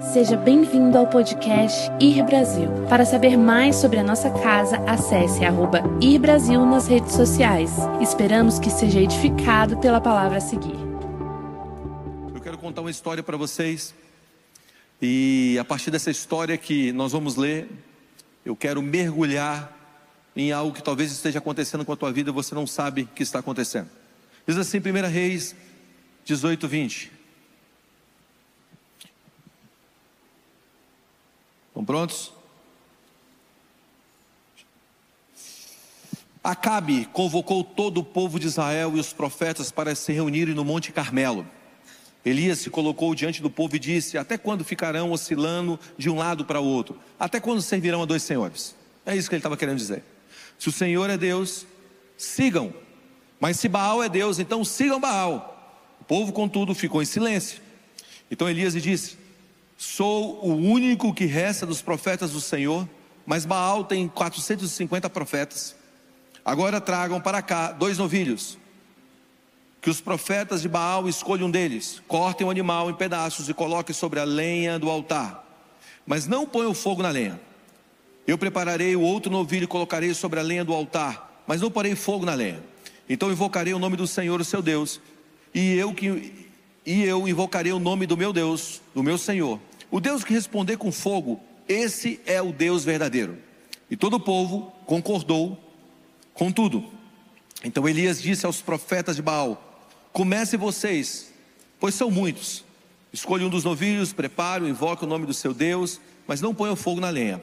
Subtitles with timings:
[0.00, 2.68] Seja bem-vindo ao podcast Ir Brasil.
[2.88, 7.70] Para saber mais sobre a nossa casa, acesse arroba Ir Brasil nas redes sociais.
[8.00, 10.76] Esperamos que seja edificado pela palavra a seguir.
[12.34, 13.94] Eu quero contar uma história para vocês.
[15.00, 17.68] E a partir dessa história que nós vamos ler,
[18.44, 19.72] eu quero mergulhar
[20.36, 23.22] em algo que talvez esteja acontecendo com a tua vida e você não sabe que
[23.22, 23.88] está acontecendo.
[24.46, 25.54] Diz assim, 1 Reis
[26.24, 27.13] 18, 20.
[31.74, 32.32] Estão prontos?
[36.42, 40.92] Acabe convocou todo o povo de Israel e os profetas para se reunirem no Monte
[40.92, 41.44] Carmelo.
[42.24, 46.44] Elias se colocou diante do povo e disse: Até quando ficarão oscilando de um lado
[46.44, 46.96] para o outro?
[47.18, 48.76] Até quando servirão a dois senhores?
[49.04, 50.04] É isso que ele estava querendo dizer.
[50.56, 51.66] Se o Senhor é Deus,
[52.16, 52.72] sigam.
[53.40, 55.98] Mas se Baal é Deus, então sigam Baal.
[56.00, 57.60] O povo, contudo, ficou em silêncio.
[58.30, 59.23] Então Elias lhe disse:
[59.76, 62.88] Sou o único que resta dos profetas do Senhor,
[63.26, 65.74] mas Baal tem 450 profetas.
[66.44, 68.58] Agora tragam para cá dois novilhos.
[69.80, 73.94] Que os profetas de Baal escolham um deles, cortem o animal em pedaços e coloquem
[73.94, 75.44] sobre a lenha do altar.
[76.06, 77.40] Mas não ponham fogo na lenha.
[78.26, 81.94] Eu prepararei o outro novilho e colocarei sobre a lenha do altar, mas não porei
[81.94, 82.62] fogo na lenha.
[83.08, 85.00] Então invocarei o nome do Senhor, o seu Deus,
[85.54, 86.43] e eu que
[86.84, 89.58] e eu invocarei o nome do meu Deus, do meu Senhor.
[89.90, 93.38] O Deus que responder com fogo, esse é o Deus verdadeiro.
[93.90, 95.58] E todo o povo concordou
[96.34, 96.84] com tudo.
[97.62, 99.82] Então Elias disse aos profetas de Baal:
[100.12, 101.32] Comece vocês,
[101.80, 102.64] pois são muitos.
[103.12, 107.00] Escolha um dos novilhos, prepare, invoque o nome do seu Deus, mas não ponha fogo
[107.00, 107.40] na lenha.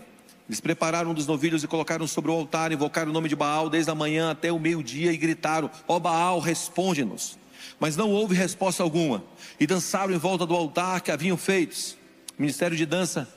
[0.47, 3.69] Eles prepararam um dos novilhos e colocaram sobre o altar, invocaram o nome de Baal
[3.69, 7.39] desde a manhã até o meio-dia e gritaram: Ó oh Baal, responde-nos.
[7.81, 9.23] Mas não houve resposta alguma.
[9.59, 11.97] E dançaram em volta do altar que haviam feito.
[12.37, 13.27] Ministério de dança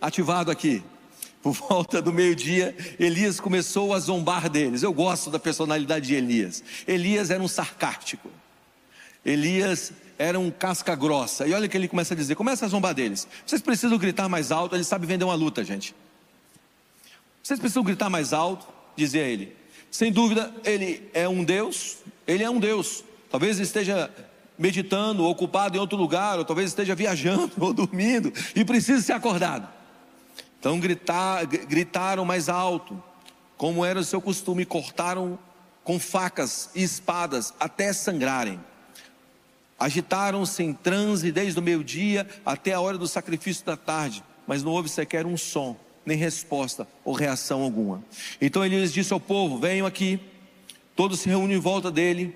[0.00, 0.82] ativado aqui.
[1.42, 4.82] Por volta do meio-dia, Elias começou a zombar deles.
[4.82, 6.64] Eu gosto da personalidade de Elias.
[6.88, 8.30] Elias era um sarcástico.
[9.22, 11.46] Elias era um casca grossa.
[11.46, 13.28] E olha o que ele começa a dizer: começa a zombar deles.
[13.44, 15.94] Vocês precisam gritar mais alto, ele sabe vender uma luta, gente.
[17.42, 19.54] Vocês precisam gritar mais alto, dizia ele.
[19.90, 23.04] Sem dúvida, ele é um Deus, ele é um Deus.
[23.30, 24.10] Talvez esteja
[24.58, 29.68] meditando, ocupado em outro lugar, ou talvez esteja viajando ou dormindo e precise ser acordado.
[30.58, 33.02] Então gritar, gritaram mais alto,
[33.56, 35.38] como era o seu costume, cortaram
[35.84, 38.58] com facas e espadas até sangrarem.
[39.78, 44.72] Agitaram-se em transe desde o meio-dia até a hora do sacrifício da tarde, mas não
[44.72, 48.02] houve sequer um som, nem resposta ou reação alguma.
[48.40, 50.18] Então ele disse ao povo: Venham aqui.
[50.96, 52.34] Todos se reúnem em volta dele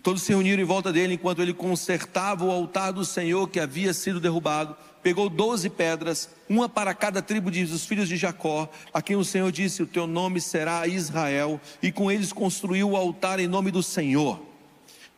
[0.00, 3.94] todos se reuniram em volta dele enquanto ele consertava o altar do Senhor que havia
[3.94, 4.76] sido derrubado.
[5.02, 9.52] Pegou doze pedras, uma para cada tribo dos filhos de Jacó, a quem o Senhor
[9.52, 13.82] disse: O teu nome será Israel, e com eles construiu o altar em nome do
[13.82, 14.40] Senhor.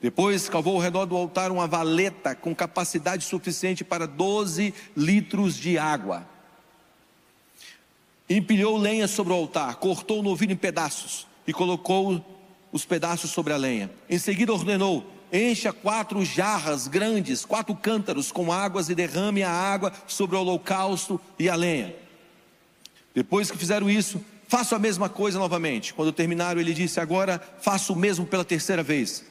[0.00, 5.78] Depois cavou ao redor do altar uma valeta com capacidade suficiente para doze litros de
[5.78, 6.28] água.
[8.28, 12.22] Empilhou lenha sobre o altar, cortou o novilho em pedaços e colocou
[12.76, 13.90] os pedaços sobre a lenha.
[14.08, 19.92] Em seguida ordenou: encha quatro jarras grandes, quatro cântaros com águas e derrame a água
[20.06, 21.94] sobre o holocausto e a lenha.
[23.14, 25.92] Depois que fizeram isso, faça a mesma coisa novamente.
[25.94, 29.24] Quando terminaram, ele disse: Agora faço o mesmo pela terceira vez.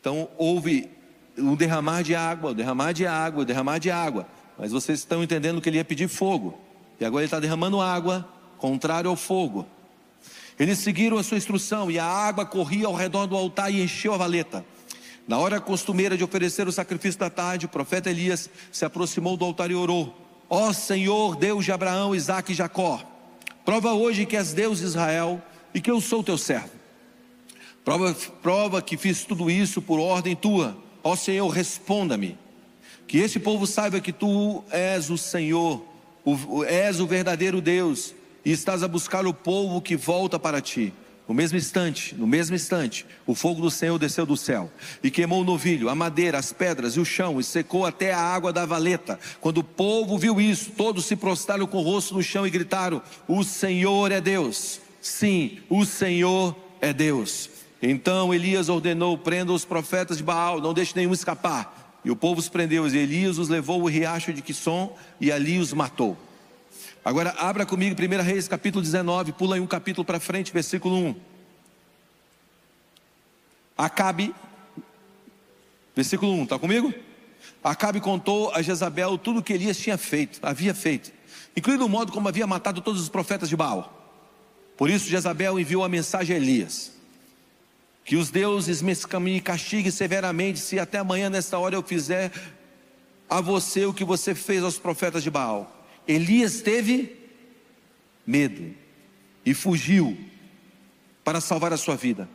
[0.00, 0.88] Então houve
[1.36, 4.26] um derramar de água, um derramar de água, um derramar de água.
[4.58, 6.58] Mas vocês estão entendendo que ele ia pedir fogo.
[7.00, 9.66] E agora ele está derramando água, contrário ao fogo.
[10.58, 14.12] Eles seguiram a sua instrução e a água corria ao redor do altar e encheu
[14.12, 14.64] a valeta.
[15.26, 19.44] Na hora costumeira de oferecer o sacrifício da tarde, o profeta Elias se aproximou do
[19.44, 20.16] altar e orou:
[20.50, 23.00] Ó oh Senhor, Deus de Abraão, Isaque e Jacó,
[23.64, 25.40] prova hoje que és Deus de Israel
[25.72, 26.70] e que eu sou teu servo.
[27.84, 30.76] Prova, prova que fiz tudo isso por ordem tua.
[31.04, 32.36] Ó Senhor, responda-me.
[33.06, 35.82] Que este povo saiba que tu és o Senhor,
[36.24, 38.14] o, és o verdadeiro Deus
[38.44, 40.92] e estás a buscar o povo que volta para ti.
[41.28, 44.70] No mesmo instante, no mesmo instante, o fogo do Senhor desceu do céu
[45.02, 48.18] e queimou o novilho, a madeira, as pedras e o chão e secou até a
[48.18, 49.20] água da valeta.
[49.38, 53.02] Quando o povo viu isso, todos se prostraram com o rosto no chão e gritaram:
[53.28, 54.80] O Senhor é Deus.
[55.02, 57.50] Sim, o Senhor é Deus.
[57.82, 62.00] Então Elias ordenou: prenda os profetas de Baal, não deixe nenhum escapar.
[62.02, 65.58] E o povo os prendeu, e Elias os levou ao riacho de Quisson e ali
[65.58, 66.16] os matou.
[67.04, 71.14] Agora abra comigo 1 Reis capítulo 19, pula aí um capítulo para frente, versículo 1.
[73.76, 74.34] Acabe,
[75.94, 76.92] versículo 1, está comigo?
[77.62, 81.12] Acabe contou a Jezabel tudo o que Elias tinha feito, havia feito,
[81.56, 83.94] incluindo o modo como havia matado todos os profetas de Baal.
[84.76, 86.92] Por isso Jezabel enviou a mensagem a Elias:
[88.04, 92.32] Que os deuses me castiguem severamente se até amanhã nesta hora eu fizer
[93.30, 95.77] a você o que você fez aos profetas de Baal.
[96.08, 97.14] Elias teve
[98.26, 98.74] medo
[99.44, 100.16] e fugiu
[101.22, 102.26] para salvar a sua vida.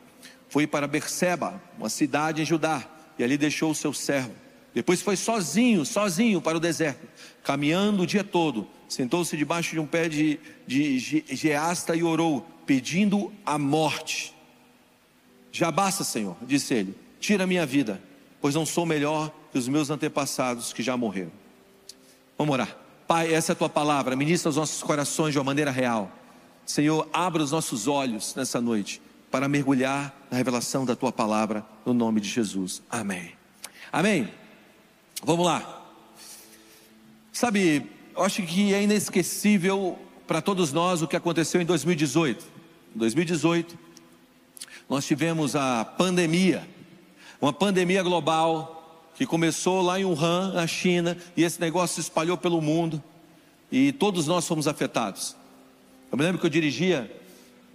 [0.48, 2.88] Foi para Berseba, uma cidade em Judá,
[3.18, 4.32] e ali deixou o seu servo.
[4.74, 7.08] Depois foi sozinho, sozinho para o deserto,
[7.44, 8.68] caminhando o dia todo.
[8.88, 14.34] Sentou-se debaixo de um pé de, de geasta e orou, pedindo a morte.
[15.52, 18.02] Já basta, Senhor, disse ele, tira a minha vida,
[18.40, 21.32] pois não sou melhor que os meus antepassados que já morreram.
[22.38, 22.83] Vamos orar.
[23.08, 26.12] Pai, essa é a tua palavra, ministra os nossos corações de uma maneira real.
[26.66, 31.94] Senhor, abra os nossos olhos nessa noite para mergulhar na revelação da tua palavra, no
[31.94, 32.82] nome de Jesus.
[32.90, 33.34] Amém.
[33.92, 34.32] Amém.
[35.24, 35.82] Vamos lá.
[37.32, 39.98] Sabe, eu acho que é inesquecível
[40.28, 42.46] para todos nós o que aconteceu em 2018.
[42.96, 43.78] Em 2018,
[44.88, 46.68] nós tivemos a pandemia,
[47.42, 48.83] uma pandemia global
[49.16, 53.04] que começou lá em Wuhan, na China, e esse negócio se espalhou pelo mundo
[53.72, 55.36] e todos nós fomos afetados.
[56.12, 57.10] Eu me lembro que eu dirigia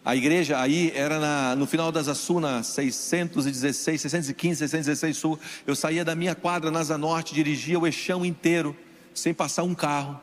[0.05, 5.38] a igreja aí era na, no final das Assuna 616, 615, 616 Sul.
[5.67, 8.75] Eu saía da minha quadra na Asa Norte, dirigia o eixão inteiro,
[9.12, 10.19] sem passar um carro,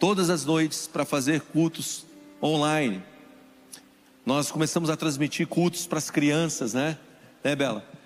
[0.00, 2.06] todas as noites para fazer cultos
[2.42, 3.00] online.
[4.26, 6.98] Nós começamos a transmitir cultos para as crianças, né?
[7.44, 7.97] Né, Bela?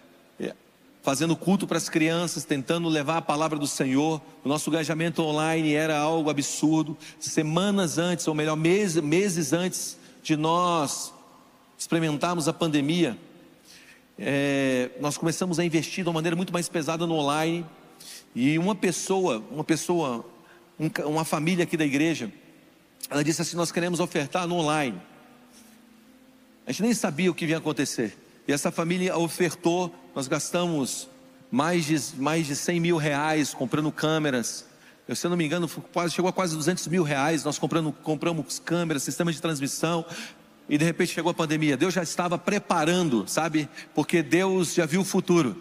[1.03, 4.23] Fazendo culto para as crianças, tentando levar a palavra do Senhor.
[4.45, 6.97] O nosso engajamento online era algo absurdo.
[7.19, 11.13] Semanas antes, ou melhor, meses, meses antes de nós
[11.77, 13.19] experimentarmos a pandemia,
[14.17, 17.67] é, nós começamos a investir de uma maneira muito mais pesada no online.
[18.33, 20.25] E uma pessoa, uma pessoa,
[20.79, 22.33] um, uma família aqui da igreja,
[23.11, 25.01] ela disse assim: Nós queremos ofertar no online.
[26.65, 28.17] A gente nem sabia o que vinha acontecer.
[28.47, 31.09] E essa família ofertou, nós gastamos
[31.51, 34.67] mais de, mais de 100 mil reais comprando câmeras,
[35.07, 37.45] eu, se eu não me engano, quase, chegou a quase 200 mil reais.
[37.45, 40.05] Nós comprando, compramos câmeras, sistema de transmissão.
[40.69, 41.77] E de repente chegou a pandemia.
[41.77, 43.69] Deus já estava preparando, sabe?
[43.95, 45.61] Porque Deus já viu o futuro.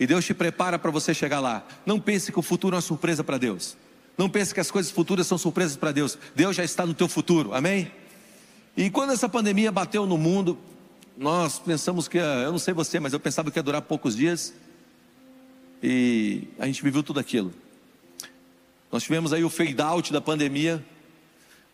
[0.00, 1.64] E Deus te prepara para você chegar lá.
[1.86, 3.76] Não pense que o futuro é uma surpresa para Deus.
[4.18, 6.18] Não pense que as coisas futuras são surpresas para Deus.
[6.34, 7.54] Deus já está no teu futuro.
[7.54, 7.90] Amém?
[8.76, 10.58] E quando essa pandemia bateu no mundo,
[11.16, 14.54] nós pensamos que, eu não sei você, mas eu pensava que ia durar poucos dias.
[15.82, 17.52] E a gente viveu tudo aquilo.
[18.90, 20.84] Nós tivemos aí o fade out da pandemia,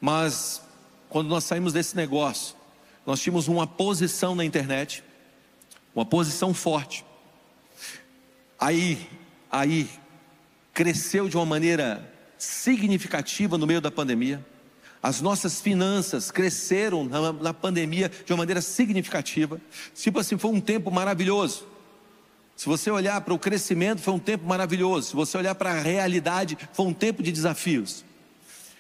[0.01, 0.63] mas
[1.09, 2.55] quando nós saímos desse negócio,
[3.05, 5.03] nós tínhamos uma posição na internet,
[5.95, 7.05] uma posição forte.
[8.59, 9.09] Aí,
[9.51, 9.89] aí
[10.73, 14.45] cresceu de uma maneira significativa no meio da pandemia.
[15.03, 19.61] As nossas finanças cresceram na, na pandemia de uma maneira significativa.
[19.95, 21.67] Tipo assim, foi um tempo maravilhoso.
[22.57, 25.11] Se você olhar para o crescimento, foi um tempo maravilhoso.
[25.11, 28.05] Se você olhar para a realidade, foi um tempo de desafios.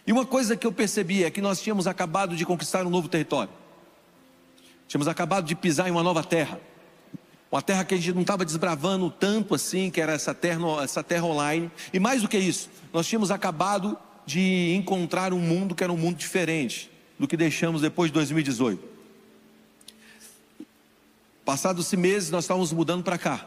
[0.05, 3.09] E uma coisa que eu percebi é que nós tínhamos acabado de conquistar um novo
[3.09, 3.53] território.
[4.89, 6.59] Tínhamos acabado de pisar em uma nova terra.
[7.53, 11.03] Uma terra que a gente não estava desbravando tanto assim, que era essa terra, essa
[11.05, 11.71] terra online.
[11.93, 13.97] E mais do que isso, nós tínhamos acabado
[14.29, 18.79] de encontrar um mundo que era um mundo diferente do que deixamos depois de 2018.
[21.47, 23.47] Passados meses, nós estávamos mudando para cá.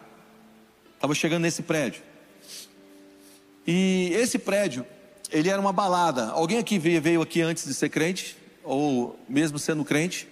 [0.95, 2.01] Estava chegando nesse prédio.
[3.67, 4.83] E esse prédio,
[5.31, 6.29] ele era uma balada.
[6.31, 8.35] Alguém aqui veio, veio aqui antes de ser crente?
[8.63, 10.27] Ou mesmo sendo crente?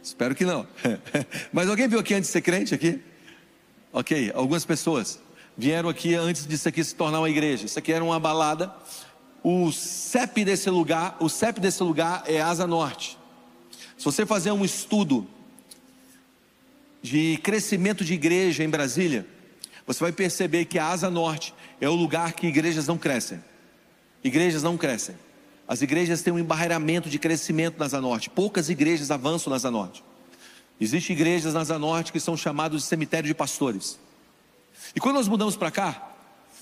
[0.00, 0.64] Espero que não.
[1.52, 3.00] Mas alguém veio aqui antes de ser crente aqui?
[3.92, 5.18] Ok, algumas pessoas
[5.56, 7.66] vieram aqui antes disso aqui se tornar uma igreja.
[7.66, 8.74] Isso aqui era uma balada.
[9.42, 13.18] O CEP desse lugar, o CEP desse lugar é Asa Norte.
[13.98, 15.26] Se você fazer um estudo
[17.02, 19.26] de crescimento de igreja em Brasília,
[19.86, 23.42] você vai perceber que a Asa Norte é o lugar que igrejas não crescem.
[24.22, 25.16] Igrejas não crescem.
[25.66, 28.30] As igrejas têm um embarreiramento de crescimento na Asa Norte.
[28.30, 30.04] Poucas igrejas avançam na Asa Norte.
[30.80, 33.98] Existem igrejas na Asa Norte que são chamadas de cemitério de pastores.
[34.94, 36.10] E quando nós mudamos para cá,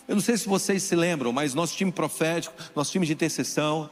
[0.06, 3.90] eu não sei se vocês se lembram, mas nosso time profético, nosso time de intercessão,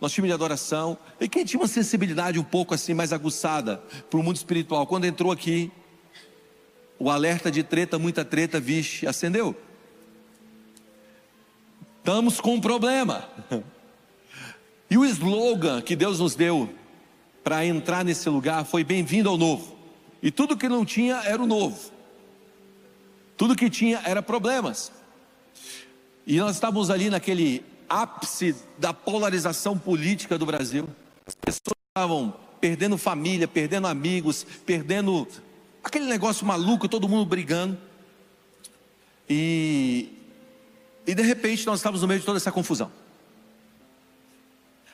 [0.00, 4.18] nosso time de adoração, e quem tinha uma sensibilidade um pouco assim mais aguçada para
[4.18, 5.70] o mundo espiritual, quando entrou aqui,
[6.98, 9.54] o alerta de treta, muita treta, vixe, acendeu.
[11.98, 13.28] Estamos com um problema.
[14.90, 16.68] E o slogan que Deus nos deu
[17.44, 19.76] para entrar nesse lugar foi bem-vindo ao novo.
[20.22, 21.92] E tudo que não tinha era o novo.
[23.40, 24.92] Tudo que tinha era problemas.
[26.26, 30.86] E nós estávamos ali naquele ápice da polarização política do Brasil.
[31.26, 35.26] As pessoas estavam perdendo família, perdendo amigos, perdendo
[35.82, 37.78] aquele negócio maluco, todo mundo brigando.
[39.26, 40.12] E,
[41.06, 42.92] e de repente nós estávamos no meio de toda essa confusão.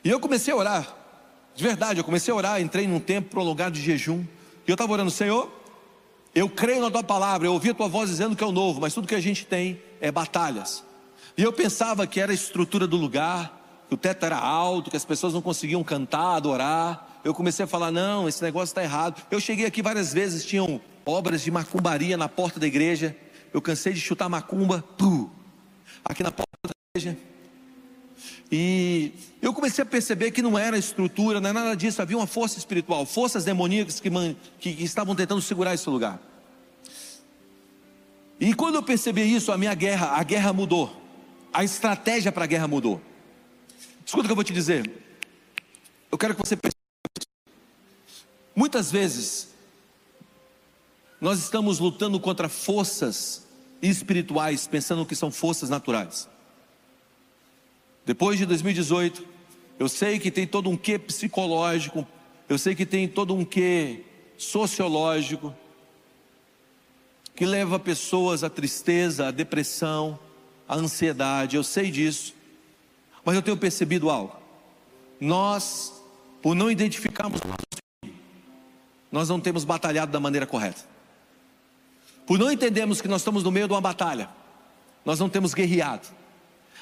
[0.05, 0.95] E eu comecei a orar,
[1.53, 4.23] de verdade, eu comecei a orar, entrei num tempo prolongado de jejum.
[4.65, 5.56] E eu estava orando, Senhor,
[6.37, 8.79] eu creio na tua palavra, eu ouvi a tua voz dizendo que é o novo,
[8.79, 10.83] mas tudo que a gente tem é batalhas.
[11.35, 14.97] E eu pensava que era a estrutura do lugar, que o teto era alto, que
[14.97, 17.21] as pessoas não conseguiam cantar, adorar.
[17.23, 19.19] Eu comecei a falar: não, esse negócio está errado.
[19.31, 23.15] Eu cheguei aqui várias vezes, tinham obras de macumbaria na porta da igreja.
[23.51, 25.29] Eu cansei de chutar macumba, puh,
[26.05, 27.17] aqui na porta da igreja.
[28.51, 32.27] E eu comecei a perceber que não era estrutura, não é nada disso, havia uma
[32.27, 34.09] força espiritual, forças demoníacas que,
[34.59, 36.19] que, que estavam tentando segurar esse lugar.
[38.39, 40.95] E quando eu percebi isso, a minha guerra, a guerra mudou,
[41.51, 43.01] a estratégia para a guerra mudou.
[44.05, 44.89] Escuta o que eu vou te dizer.
[46.11, 46.77] Eu quero que você perceba.
[48.55, 49.49] Muitas vezes,
[51.19, 53.45] nós estamos lutando contra forças
[53.81, 56.27] espirituais, pensando que são forças naturais.
[58.05, 59.25] Depois de 2018,
[59.79, 62.07] eu sei que tem todo um quê psicológico,
[62.47, 64.05] eu sei que tem todo um quê
[64.37, 65.53] sociológico,
[67.37, 70.19] que leva pessoas à tristeza, à depressão,
[70.67, 72.33] à ansiedade, eu sei disso,
[73.23, 74.35] mas eu tenho percebido algo.
[75.21, 75.93] Nós,
[76.41, 77.39] por não identificarmos
[79.11, 80.83] nós não temos batalhado da maneira correta.
[82.25, 84.29] Por não entendermos que nós estamos no meio de uma batalha,
[85.05, 86.07] nós não temos guerreado.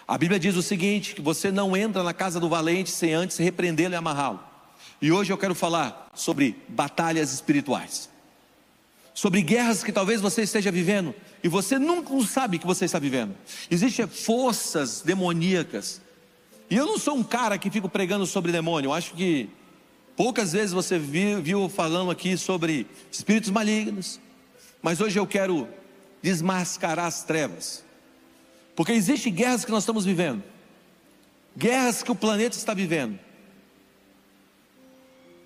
[0.07, 3.37] A Bíblia diz o seguinte: que você não entra na casa do valente sem antes
[3.37, 4.39] repreendê-lo e amarrá-lo.
[5.01, 8.09] E hoje eu quero falar sobre batalhas espirituais,
[9.15, 13.33] sobre guerras que talvez você esteja vivendo e você nunca sabe que você está vivendo.
[13.71, 16.01] Existem forças demoníacas.
[16.69, 18.89] E eu não sou um cara que fico pregando sobre demônio.
[18.89, 19.49] Eu acho que
[20.17, 24.19] poucas vezes você viu, viu falando aqui sobre espíritos malignos.
[24.81, 25.67] Mas hoje eu quero
[26.21, 27.85] desmascarar as trevas.
[28.75, 30.43] Porque existem guerras que nós estamos vivendo,
[31.55, 33.17] guerras que o planeta está vivendo,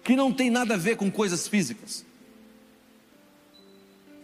[0.03, 2.03] que não tem nada a ver com coisas físicas,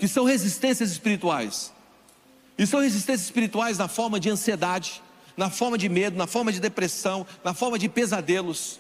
[0.05, 1.73] que são resistências espirituais.
[2.59, 5.01] E são resistências espirituais na forma de ansiedade,
[5.35, 8.79] na forma de medo, na forma de depressão, na forma de pesadelos.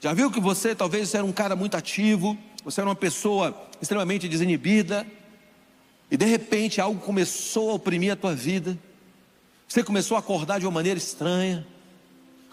[0.00, 4.26] Já viu que você talvez era um cara muito ativo, você era uma pessoa extremamente
[4.30, 5.06] desinibida,
[6.10, 8.78] e de repente algo começou a oprimir a tua vida,
[9.68, 11.66] você começou a acordar de uma maneira estranha,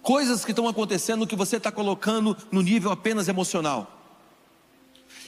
[0.02, 3.98] coisas que estão acontecendo que você está colocando no nível apenas emocional,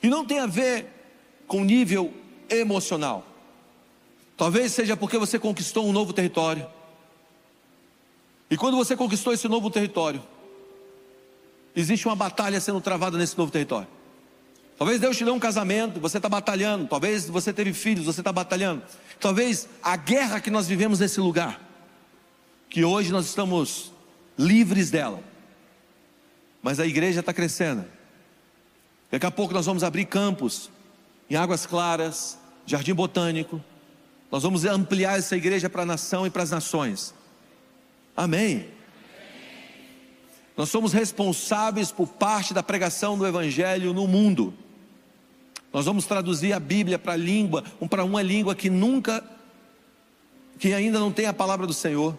[0.02, 1.03] e não tem a ver
[1.48, 2.14] com nível
[2.50, 3.26] emocional,
[4.38, 6.68] talvez seja porque você conquistou um novo território,
[8.50, 10.22] e quando você conquistou esse novo território,
[11.76, 13.88] existe uma batalha sendo travada nesse novo território.
[14.78, 16.88] Talvez Deus te dê um casamento, você está batalhando.
[16.88, 18.84] Talvez você teve filhos, você está batalhando.
[19.20, 21.60] Talvez a guerra que nós vivemos nesse lugar,
[22.70, 23.92] que hoje nós estamos
[24.38, 25.20] livres dela,
[26.62, 27.86] mas a igreja está crescendo.
[29.12, 30.70] Daqui a pouco nós vamos abrir campos
[31.34, 33.60] em Águas Claras, Jardim Botânico.
[34.32, 37.12] Nós vamos ampliar essa igreja para a nação e para as nações.
[38.16, 38.68] Amém.
[40.56, 44.54] Nós somos responsáveis por parte da pregação do Evangelho no mundo.
[45.74, 49.24] Nós vamos traduzir a Bíblia para língua, para uma língua que nunca,
[50.60, 52.16] que ainda não tem a palavra do Senhor.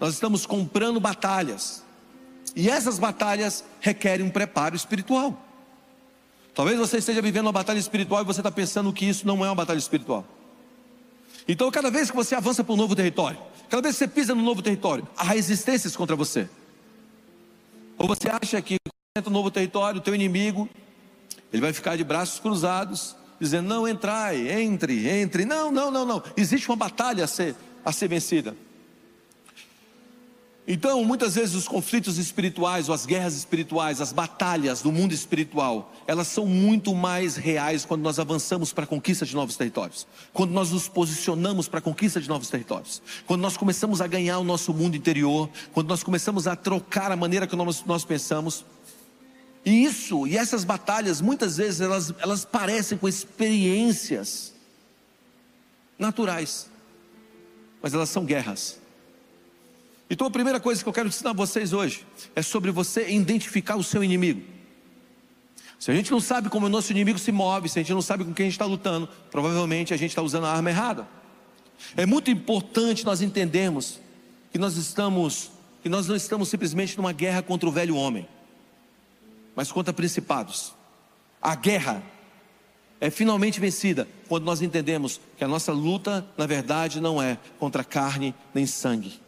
[0.00, 1.84] Nós estamos comprando batalhas.
[2.56, 5.43] E essas batalhas requerem um preparo espiritual.
[6.54, 9.48] Talvez você esteja vivendo uma batalha espiritual e você está pensando que isso não é
[9.48, 10.24] uma batalha espiritual.
[11.48, 14.34] Então, cada vez que você avança para um novo território, cada vez que você pisa
[14.34, 16.48] no novo território, há resistências contra você.
[17.98, 18.76] Ou você acha que
[19.16, 20.68] entra no novo território, o teu inimigo
[21.52, 25.44] ele vai ficar de braços cruzados, dizendo: Não, entrai, entre, entre.
[25.44, 26.22] Não, não, não, não.
[26.36, 28.56] Existe uma batalha a ser, a ser vencida.
[30.66, 35.92] Então, muitas vezes os conflitos espirituais, ou as guerras espirituais, as batalhas do mundo espiritual,
[36.06, 40.52] elas são muito mais reais quando nós avançamos para a conquista de novos territórios, quando
[40.52, 44.44] nós nos posicionamos para a conquista de novos territórios, quando nós começamos a ganhar o
[44.44, 48.64] nosso mundo interior, quando nós começamos a trocar a maneira que nós, nós pensamos.
[49.66, 54.54] E isso, e essas batalhas, muitas vezes elas, elas parecem com experiências
[55.98, 56.70] naturais,
[57.82, 58.82] mas elas são guerras.
[60.08, 63.76] Então a primeira coisa que eu quero ensinar a vocês hoje é sobre você identificar
[63.76, 64.42] o seu inimigo.
[65.78, 68.02] Se a gente não sabe como o nosso inimigo se move, se a gente não
[68.02, 71.06] sabe com quem a gente está lutando, provavelmente a gente está usando a arma errada.
[71.96, 74.00] É muito importante nós entendermos
[74.52, 75.50] que nós estamos,
[75.82, 78.26] que nós não estamos simplesmente numa guerra contra o velho homem,
[79.54, 80.72] mas contra principados.
[81.42, 82.02] A guerra
[83.00, 87.84] é finalmente vencida quando nós entendemos que a nossa luta, na verdade, não é contra
[87.84, 89.20] carne nem sangue,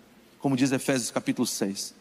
[0.46, 1.92] como diz Efésios capítulo 6.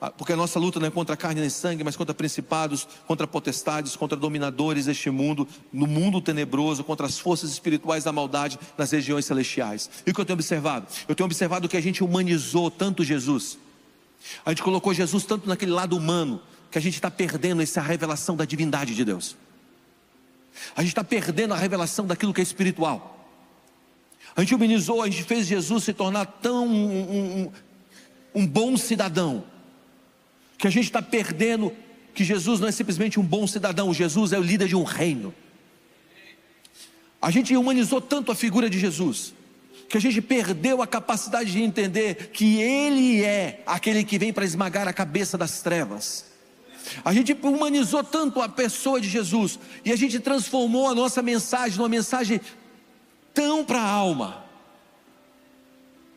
[0.00, 3.26] Ah, porque a nossa luta não é contra carne nem sangue, mas contra principados, contra
[3.26, 8.90] potestades, contra dominadores deste mundo, no mundo tenebroso, contra as forças espirituais da maldade nas
[8.90, 9.90] regiões celestiais.
[10.06, 10.86] E o que eu tenho observado?
[11.06, 13.58] Eu tenho observado que a gente humanizou tanto Jesus,
[14.46, 16.40] a gente colocou Jesus tanto naquele lado humano,
[16.70, 19.36] que a gente está perdendo essa revelação da divindade de Deus.
[20.74, 23.18] A gente está perdendo a revelação daquilo que é espiritual.
[24.34, 27.52] A gente humanizou, a gente fez Jesus se tornar tão um, um,
[28.34, 29.44] um bom cidadão
[30.58, 31.72] que a gente está perdendo
[32.14, 35.34] que Jesus não é simplesmente um bom cidadão, Jesus é o líder de um reino.
[37.20, 39.34] A gente humanizou tanto a figura de Jesus,
[39.88, 44.44] que a gente perdeu a capacidade de entender que Ele é aquele que vem para
[44.44, 46.26] esmagar a cabeça das trevas.
[47.04, 51.78] A gente humanizou tanto a pessoa de Jesus, e a gente transformou a nossa mensagem
[51.78, 52.40] numa mensagem
[53.32, 54.44] tão para a alma,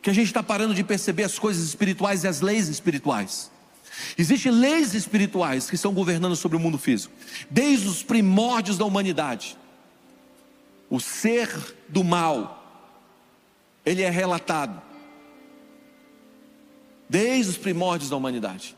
[0.04, 3.50] que a gente está parando de perceber as coisas espirituais e as leis espirituais.
[4.18, 7.14] Existem leis espirituais que estão governando sobre o mundo físico,
[7.48, 9.56] desde os primórdios da humanidade.
[10.90, 11.48] O ser
[11.88, 12.92] do mal,
[13.82, 14.82] ele é relatado,
[17.08, 18.76] desde os primórdios da humanidade.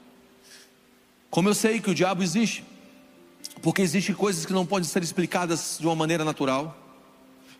[1.28, 2.64] Como eu sei que o diabo existe,
[3.62, 6.85] porque existem coisas que não podem ser explicadas de uma maneira natural,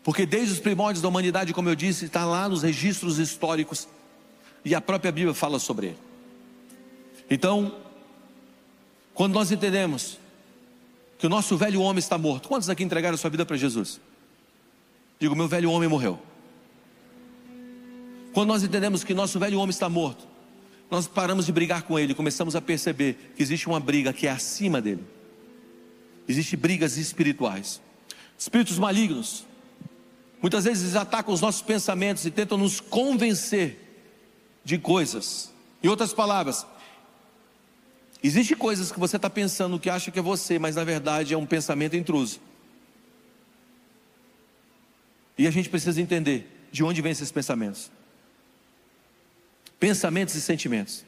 [0.07, 3.89] porque desde os primórdios da humanidade, como eu disse, está lá nos registros históricos,
[4.65, 5.99] e a própria Bíblia fala sobre ele.
[7.29, 7.75] Então,
[9.13, 10.17] quando nós entendemos
[11.19, 14.01] que o nosso velho homem está morto, quantos aqui entregaram sua vida para Jesus?
[15.19, 16.21] Digo, meu velho homem morreu.
[18.33, 20.25] Quando nós entendemos que nosso velho homem está morto,
[20.89, 24.31] nós paramos de brigar com ele, começamos a perceber que existe uma briga que é
[24.31, 25.05] acima dele.
[26.29, 27.83] Existem brigas espirituais.
[28.39, 29.46] Espíritos malignos,
[30.41, 33.79] muitas vezes atacam os nossos pensamentos e tentam nos convencer
[34.65, 35.53] de coisas.
[35.83, 36.67] Em outras palavras,
[38.23, 41.39] Existem coisas que você está pensando que acha que é você, mas na verdade é
[41.39, 42.41] um pensamento intruso.
[45.39, 47.89] E a gente precisa entender de onde vêm esses pensamentos.
[49.79, 51.05] Pensamentos e sentimentos.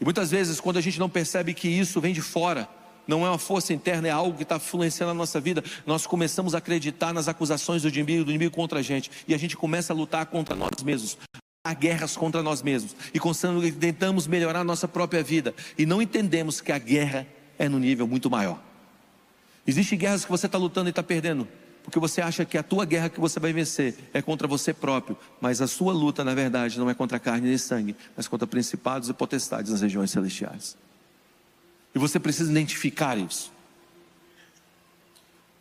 [0.00, 2.68] E muitas vezes, quando a gente não percebe que isso vem de fora,
[3.06, 6.54] não é uma força interna, é algo que está influenciando a nossa vida, nós começamos
[6.54, 9.92] a acreditar nas acusações do inimigo, do inimigo contra a gente, e a gente começa
[9.92, 11.18] a lutar contra nós mesmos.
[11.64, 12.96] Há guerras contra nós mesmos.
[13.14, 15.54] E tentamos melhorar a nossa própria vida.
[15.78, 17.24] E não entendemos que a guerra
[17.56, 18.60] é no nível muito maior.
[19.64, 21.46] Existem guerras que você está lutando e está perdendo,
[21.84, 25.16] porque você acha que a tua guerra que você vai vencer é contra você próprio,
[25.40, 29.08] mas a sua luta, na verdade, não é contra carne nem sangue, mas contra principados
[29.08, 30.76] e potestades nas regiões celestiais.
[31.94, 33.52] E você precisa identificar isso.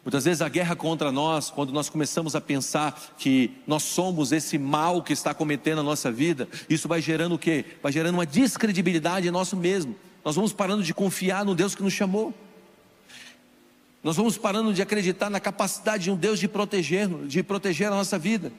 [0.03, 4.57] Muitas vezes a guerra contra nós, quando nós começamos a pensar que nós somos esse
[4.57, 7.65] mal que está cometendo a nossa vida, isso vai gerando o quê?
[7.83, 9.95] Vai gerando uma descredibilidade em nós mesmo.
[10.25, 12.33] Nós vamos parando de confiar no Deus que nos chamou.
[14.03, 17.91] Nós vamos parando de acreditar na capacidade de um Deus de proteger, de proteger a
[17.91, 18.51] nossa vida.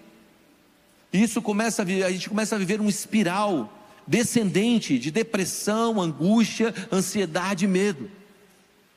[1.12, 6.74] E isso começa a, a gente começa a viver um espiral descendente de depressão, angústia,
[6.90, 8.10] ansiedade e medo.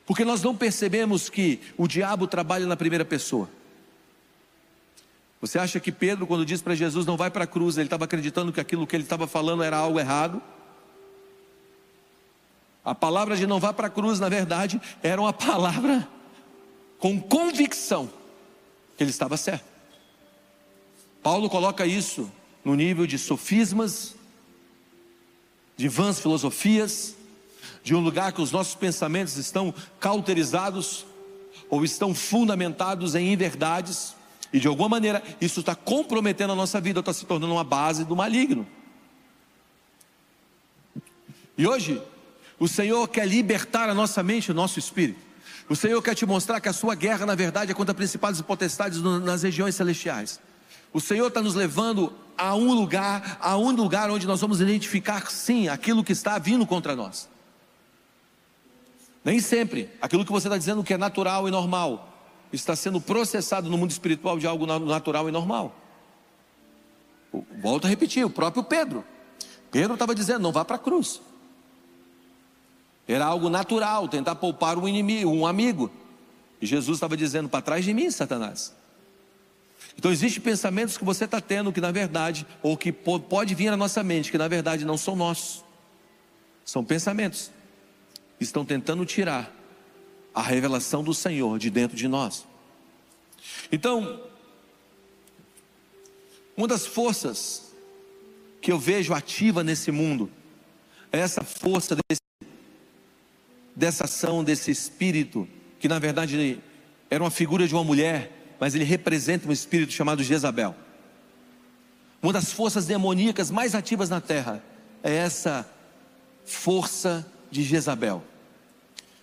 [0.05, 3.49] Porque nós não percebemos que o diabo trabalha na primeira pessoa.
[5.41, 8.05] Você acha que Pedro, quando disse para Jesus não vai para a cruz, ele estava
[8.05, 10.41] acreditando que aquilo que ele estava falando era algo errado?
[12.83, 16.07] A palavra de não vá para a cruz, na verdade, era uma palavra
[16.99, 18.09] com convicção
[18.95, 19.65] que ele estava certo.
[21.21, 22.31] Paulo coloca isso
[22.63, 24.14] no nível de sofismas,
[25.77, 27.15] de vãs filosofias,
[27.83, 31.05] de um lugar que os nossos pensamentos estão cauterizados
[31.69, 34.15] ou estão fundamentados em inverdades,
[34.51, 38.05] e de alguma maneira isso está comprometendo a nossa vida, está se tornando uma base
[38.05, 38.65] do maligno.
[41.57, 42.01] E hoje,
[42.59, 45.19] o Senhor quer libertar a nossa mente, o nosso espírito.
[45.67, 48.43] O Senhor quer te mostrar que a sua guerra, na verdade, é contra principados e
[48.43, 50.39] potestades nas regiões celestiais.
[50.93, 55.29] O Senhor está nos levando a um lugar, a um lugar onde nós vamos identificar
[55.31, 57.29] sim aquilo que está vindo contra nós.
[59.23, 62.13] Nem sempre aquilo que você está dizendo que é natural e normal
[62.53, 65.75] está sendo processado no mundo espiritual de algo natural e normal.
[67.61, 69.03] Volto a repetir, o próprio Pedro.
[69.71, 71.21] Pedro estava dizendo: não vá para a cruz.
[73.07, 75.91] Era algo natural tentar poupar um inimigo, um amigo.
[76.61, 78.73] E Jesus estava dizendo: para trás de mim, Satanás.
[79.97, 83.77] Então existem pensamentos que você está tendo que na verdade, ou que pode vir à
[83.77, 85.63] nossa mente, que na verdade não são nossos.
[86.63, 87.51] São pensamentos.
[88.39, 89.53] Estão tentando tirar
[90.33, 92.45] a revelação do Senhor de dentro de nós.
[93.71, 94.21] Então,
[96.57, 97.73] uma das forças
[98.61, 100.29] que eu vejo ativa nesse mundo
[101.11, 102.49] é essa força desse,
[103.75, 105.47] dessa ação, desse espírito,
[105.79, 106.59] que na verdade
[107.09, 110.75] era uma figura de uma mulher, mas ele representa um espírito chamado Jezabel.
[112.21, 114.63] Uma das forças demoníacas mais ativas na terra
[115.03, 115.69] é essa
[116.45, 118.23] força de Jezabel.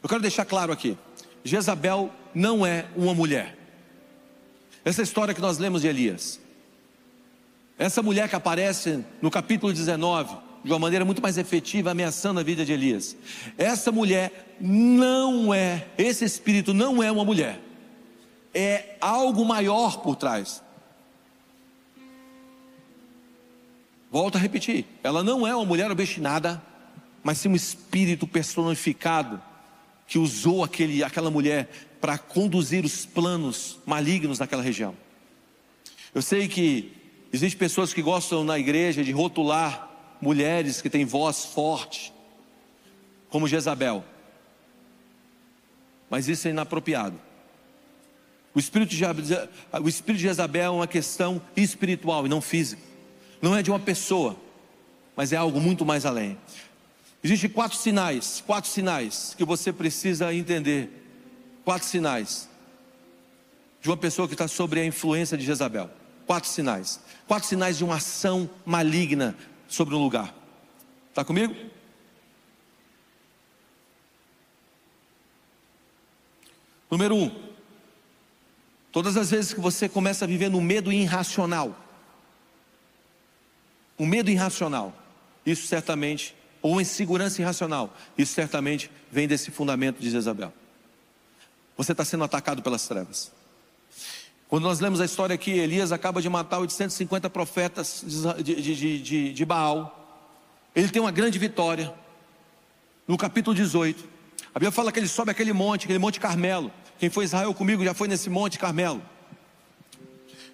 [0.02, 0.96] Eu quero deixar claro aqui:
[1.44, 3.56] Jezabel não é uma mulher.
[4.84, 6.40] Essa história que nós lemos de Elias,
[7.78, 12.42] essa mulher que aparece no capítulo 19, de uma maneira muito mais efetiva, ameaçando a
[12.42, 13.16] vida de Elias.
[13.58, 17.60] Essa mulher não é, esse espírito não é uma mulher,
[18.54, 20.62] é algo maior por trás.
[24.10, 26.62] Volto a repetir, ela não é uma mulher obstinada,
[27.22, 29.40] mas sim um espírito personificado
[30.06, 34.94] que usou aquele, aquela mulher para conduzir os planos malignos naquela região.
[36.14, 36.92] Eu sei que
[37.32, 39.88] existem pessoas que gostam na igreja de rotular
[40.20, 42.12] mulheres que têm voz forte,
[43.30, 44.04] como Jezabel,
[46.10, 47.18] mas isso é inapropriado.
[48.54, 52.82] O espírito, de, o espírito de Jezabel é uma questão espiritual e não física,
[53.40, 54.36] não é de uma pessoa,
[55.16, 56.36] mas é algo muito mais além.
[57.24, 60.90] Existem quatro sinais, quatro sinais que você precisa entender.
[61.64, 62.48] Quatro sinais
[63.80, 65.88] de uma pessoa que está sobre a influência de Jezabel.
[66.26, 67.00] Quatro sinais.
[67.26, 69.36] Quatro sinais de uma ação maligna
[69.68, 70.34] sobre um lugar.
[71.10, 71.54] Está comigo?
[76.90, 77.51] Número um.
[78.92, 81.76] Todas as vezes que você começa a viver no medo irracional,
[83.98, 84.94] o medo irracional,
[85.44, 87.94] isso certamente ou insegurança irracional.
[88.16, 90.52] Isso certamente vem desse fundamento de Jezabel.
[91.76, 93.32] Você está sendo atacado pelas trevas.
[94.48, 98.04] Quando nós lemos a história aqui, Elias acaba de matar 850 profetas
[98.42, 99.98] de, de, de, de Baal.
[100.74, 101.92] Ele tem uma grande vitória.
[103.08, 104.08] No capítulo 18,
[104.54, 106.70] a Bíblia fala que ele sobe aquele monte, aquele monte Carmelo.
[107.02, 109.02] Quem foi Israel comigo já foi nesse monte Carmelo.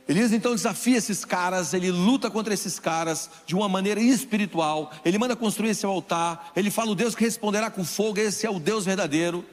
[0.08, 4.90] Elias então desafia esses caras, ele luta contra esses caras de uma maneira espiritual.
[5.04, 6.50] Ele manda construir esse altar.
[6.56, 9.44] Ele fala: o Deus que responderá com fogo, esse é o Deus verdadeiro.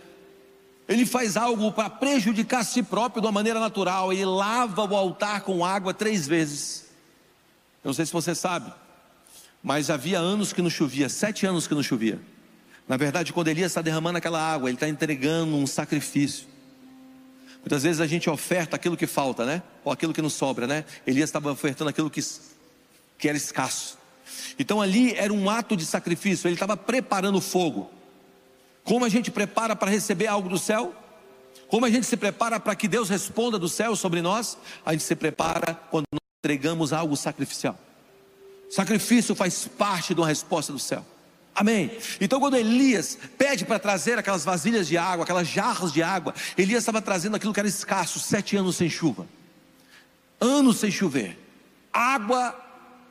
[0.88, 4.14] Ele faz algo para prejudicar a si próprio de uma maneira natural.
[4.14, 6.86] Ele lava o altar com água três vezes.
[7.84, 8.72] Eu não sei se você sabe,
[9.62, 12.22] mas havia anos que não chovia, sete anos que não chovia.
[12.88, 16.55] Na verdade, quando Elias está derramando aquela água, ele está entregando um sacrifício.
[17.66, 19.64] Muitas vezes a gente oferta aquilo que falta, né?
[19.84, 20.86] Ou aquilo que não sobra, né?
[21.06, 22.22] Elias estava ofertando aquilo que,
[23.18, 23.98] que era escasso.
[24.60, 27.90] Então ali era um ato de sacrifício, ele estava preparando o fogo.
[28.84, 30.94] Como a gente prepara para receber algo do céu?
[31.68, 34.60] Como a gente se prepara para que Deus responda do céu sobre nós?
[34.86, 37.76] A gente se prepara quando nós entregamos algo sacrificial.
[38.70, 41.04] Sacrifício faz parte de uma resposta do céu.
[41.56, 41.98] Amém.
[42.20, 46.80] Então, quando Elias pede para trazer aquelas vasilhas de água, aquelas jarras de água, Elias
[46.80, 49.26] estava trazendo aquilo que era escasso, sete anos sem chuva,
[50.40, 51.40] anos sem chover,
[51.94, 52.54] água,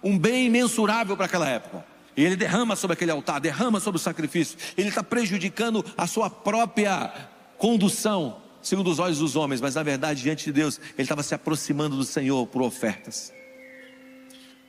[0.02, 1.86] um bem imensurável para aquela época.
[2.14, 4.58] E ele derrama sobre aquele altar, derrama sobre o sacrifício.
[4.76, 7.12] Ele está prejudicando a sua própria
[7.56, 11.34] condução, segundo os olhos dos homens, mas na verdade, diante de Deus, ele estava se
[11.34, 13.32] aproximando do Senhor por ofertas.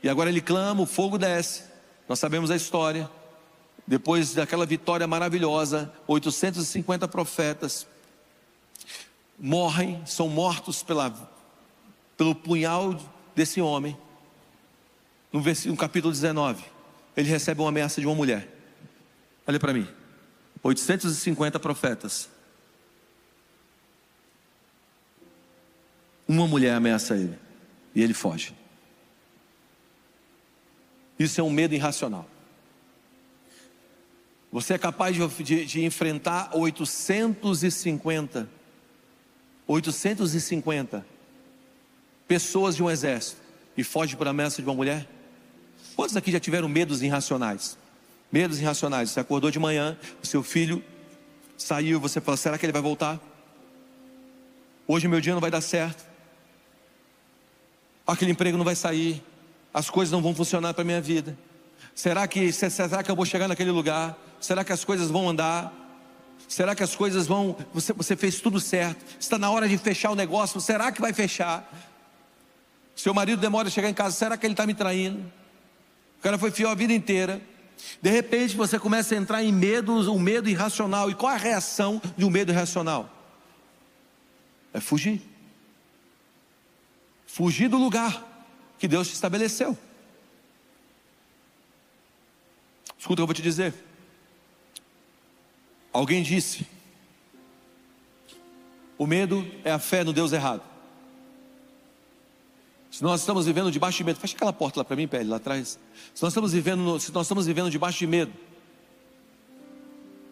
[0.02, 1.64] E agora ele clama, o fogo desce.
[2.08, 3.08] Nós sabemos a história.
[3.86, 7.86] Depois daquela vitória maravilhosa, 850 profetas
[9.38, 11.10] morrem, são mortos pela,
[12.16, 12.98] pelo punhal
[13.34, 13.96] desse homem.
[15.32, 16.64] No, no capítulo 19,
[17.16, 18.48] ele recebe uma ameaça de uma mulher.
[19.46, 19.86] Olha para mim.
[20.62, 22.28] 850 profetas.
[26.26, 27.38] Uma mulher ameaça ele.
[27.94, 28.52] E ele foge.
[31.18, 32.28] Isso é um medo irracional.
[34.56, 38.48] Você é capaz de, de, de enfrentar 850,
[39.66, 41.06] 850
[42.26, 43.38] pessoas de um exército
[43.76, 45.06] e foge por ameaça de uma mulher?
[45.94, 47.76] Quantos aqui já tiveram medos irracionais?
[48.32, 49.10] Medos irracionais.
[49.10, 50.82] Você acordou de manhã, o seu filho
[51.58, 53.20] saiu, você falou: será que ele vai voltar?
[54.88, 56.02] Hoje meu dia não vai dar certo.
[58.06, 59.22] Aquele emprego não vai sair.
[59.74, 61.36] As coisas não vão funcionar para minha vida.
[61.94, 64.16] Será que, será que eu vou chegar naquele lugar?
[64.40, 65.72] Será que as coisas vão andar?
[66.48, 67.56] Será que as coisas vão.
[67.72, 69.04] Você, você fez tudo certo?
[69.18, 70.60] Está na hora de fechar o negócio?
[70.60, 71.68] Será que vai fechar?
[72.94, 75.20] Seu marido demora a chegar em casa, será que ele está me traindo?
[76.18, 77.42] O cara foi fiel a vida inteira.
[78.00, 81.10] De repente você começa a entrar em medo, um medo irracional.
[81.10, 83.10] E qual a reação de um medo irracional?
[84.72, 85.20] É fugir.
[87.26, 88.24] Fugir do lugar
[88.78, 89.76] que Deus te estabeleceu.
[92.98, 93.74] Escuta o que eu vou te dizer.
[95.96, 96.66] Alguém disse:
[98.98, 100.60] o medo é a fé no Deus errado.
[102.90, 105.36] Se nós estamos vivendo debaixo de medo, fecha aquela porta lá para mim, Pele, lá
[105.36, 105.78] atrás.
[106.14, 108.32] Se nós estamos vivendo, se nós estamos vivendo debaixo de medo,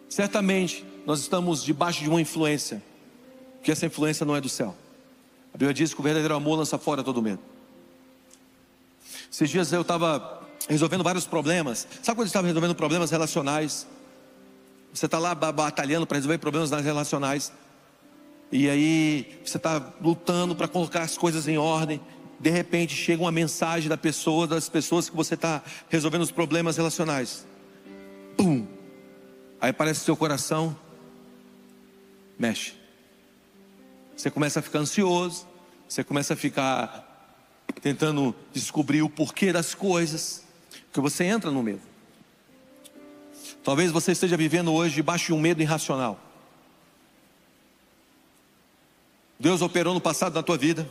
[0.07, 2.81] certamente nós estamos debaixo de uma influência,
[3.63, 4.75] que essa influência não é do céu.
[5.51, 7.41] A Bíblia diz que o verdadeiro amor lança fora todo medo.
[9.31, 11.87] Esses dias eu estava resolvendo vários problemas.
[12.03, 13.87] Sabe quando eu estava resolvendo problemas relacionais?
[14.95, 17.51] Você está lá batalhando para resolver problemas relacionais.
[18.51, 22.01] E aí você está lutando para colocar as coisas em ordem
[22.39, 26.77] de repente chega uma mensagem da pessoa, das pessoas que você está resolvendo os problemas
[26.77, 27.45] relacionais.
[28.37, 28.67] Pum!
[29.59, 30.77] Aí parece que seu coração
[32.37, 32.73] mexe.
[34.15, 35.47] Você começa a ficar ansioso,
[35.87, 37.11] você começa a ficar
[37.81, 40.43] tentando descobrir o porquê das coisas,
[40.85, 41.81] porque você entra no medo.
[43.65, 46.19] Talvez você esteja vivendo hoje debaixo de um medo irracional.
[49.39, 50.87] Deus operou no passado na tua vida.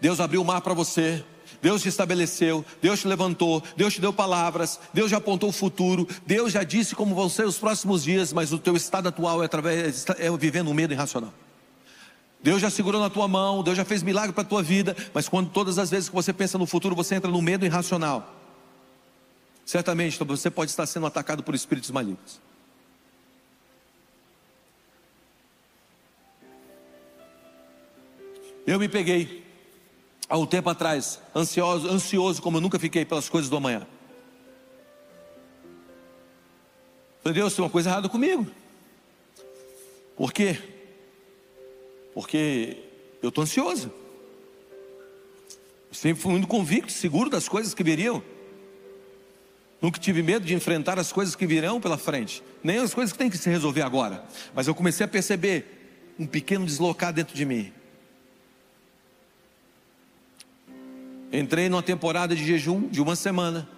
[0.00, 1.24] Deus abriu o mar para você.
[1.62, 6.06] Deus te estabeleceu, Deus te levantou, Deus te deu palavras, Deus já apontou o futuro,
[6.24, 9.46] Deus já disse como vão ser os próximos dias, mas o teu estado atual é,
[9.46, 11.32] através, é vivendo um medo irracional.
[12.40, 15.28] Deus já segurou na tua mão, Deus já fez milagre para a tua vida, mas
[15.28, 18.37] quando todas as vezes que você pensa no futuro, você entra no medo irracional.
[19.68, 22.40] Certamente você pode estar sendo atacado por espíritos malignos.
[28.66, 29.44] Eu me peguei
[30.26, 33.86] há um tempo atrás, ansioso, ansioso como eu nunca fiquei pelas coisas do amanhã.
[37.22, 38.50] Falei, Deus, tem uma coisa errada comigo.
[40.16, 40.58] Por quê?
[42.14, 42.84] Porque
[43.22, 43.92] eu estou ansioso.
[45.92, 48.22] Sempre fui muito convicto, seguro das coisas que viriam.
[49.80, 53.18] Nunca tive medo de enfrentar as coisas que virão pela frente, nem as coisas que
[53.18, 54.24] têm que se resolver agora.
[54.54, 57.72] Mas eu comecei a perceber um pequeno deslocar dentro de mim.
[61.32, 63.68] Entrei numa temporada de jejum de uma semana.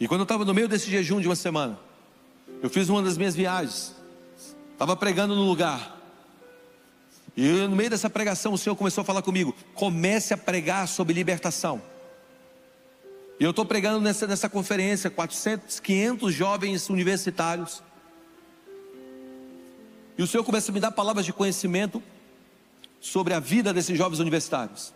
[0.00, 1.78] E quando eu estava no meio desse jejum de uma semana,
[2.62, 3.94] eu fiz uma das minhas viagens.
[4.72, 5.96] Estava pregando no lugar.
[7.36, 11.12] E no meio dessa pregação o Senhor começou a falar comigo: comece a pregar sobre
[11.12, 11.82] libertação.
[13.40, 17.82] E eu estou pregando nessa, nessa conferência, 400, 500 jovens universitários.
[20.16, 22.02] E o Senhor começa a me dar palavras de conhecimento
[23.00, 24.92] sobre a vida desses jovens universitários.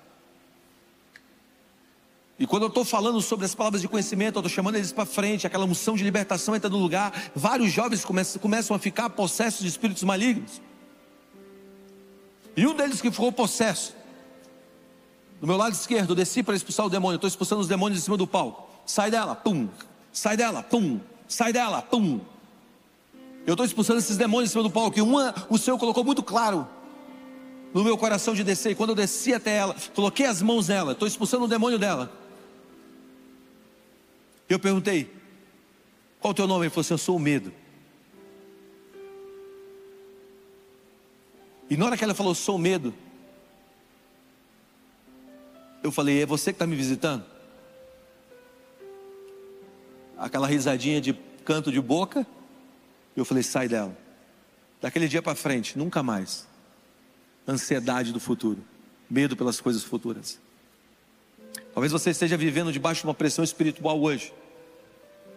[2.36, 5.06] E quando eu estou falando sobre as palavras de conhecimento, eu estou chamando eles para
[5.06, 9.60] frente, aquela unção de libertação entra no lugar, vários jovens começam, começam a ficar possessos
[9.60, 10.60] de espíritos malignos.
[12.56, 13.94] E um deles que ficou possesso,
[15.42, 18.16] do meu lado esquerdo, desci para expulsar o demônio, estou expulsando os demônios em cima
[18.16, 18.70] do palco.
[18.86, 19.68] Sai dela, pum,
[20.12, 22.20] sai dela, pum, sai dela, pum.
[23.44, 26.22] Eu estou expulsando esses demônios em cima do palco, e uma o Senhor colocou muito
[26.22, 26.64] claro
[27.74, 28.70] no meu coração de descer.
[28.70, 32.12] E quando eu desci até ela, coloquei as mãos nela, estou expulsando o demônio dela.
[34.48, 35.12] Eu perguntei:
[36.20, 36.66] Qual o teu nome?
[36.66, 37.52] Ele falou assim: Eu sou o medo.
[41.68, 42.94] E na hora que ela falou, sou o medo,
[45.82, 47.24] eu falei: É você que está me visitando?
[50.16, 51.12] Aquela risadinha de
[51.44, 52.26] canto de boca.
[53.16, 53.96] Eu falei: Sai dela.
[54.80, 56.46] Daquele dia para frente, nunca mais
[57.46, 58.62] ansiedade do futuro,
[59.08, 60.40] medo pelas coisas futuras.
[61.74, 64.32] Talvez você esteja vivendo debaixo de uma pressão espiritual hoje.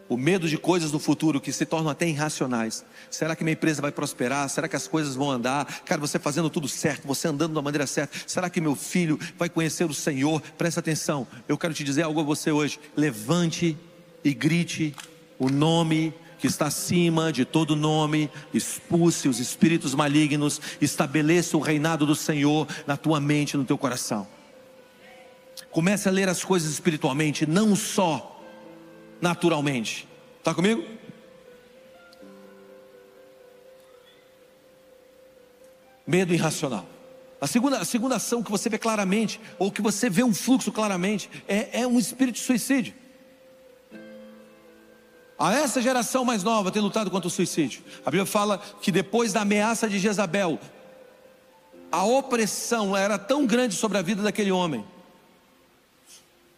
[0.07, 2.85] O medo de coisas do futuro que se tornam até irracionais.
[3.09, 4.47] Será que minha empresa vai prosperar?
[4.49, 5.65] Será que as coisas vão andar?
[5.83, 8.15] Cara, você fazendo tudo certo, você andando da maneira certa.
[8.27, 10.41] Será que meu filho vai conhecer o Senhor?
[10.57, 11.27] Presta atenção.
[11.47, 12.79] Eu quero te dizer algo a você hoje.
[12.95, 13.75] Levante
[14.23, 14.95] e grite
[15.39, 22.05] o nome que está acima de todo nome, expulse os espíritos malignos, estabeleça o reinado
[22.05, 24.27] do Senhor na tua mente, no teu coração.
[25.71, 28.35] Comece a ler as coisas espiritualmente, não só
[29.25, 30.07] naturalmente.
[30.38, 30.85] Está comigo?
[36.05, 36.85] Medo irracional.
[37.41, 40.71] A segunda, a segunda ação que você vê claramente, ou que você vê um fluxo
[40.71, 42.93] claramente, é, é um espírito de suicídio.
[45.39, 47.83] A essa geração mais nova tem lutado contra o suicídio.
[48.05, 50.59] A Bíblia fala que depois da ameaça de Jezabel,
[51.91, 54.85] a opressão era tão grande sobre a vida daquele homem,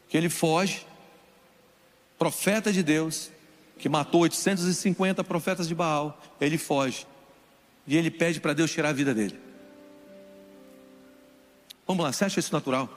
[0.09, 0.86] que ele foge,
[2.17, 3.29] profeta de Deus,
[3.77, 7.05] que matou 850 profetas de Baal, ele foge,
[7.85, 9.39] e ele pede para Deus tirar a vida dele.
[11.85, 12.89] Vamos lá, você acha isso natural?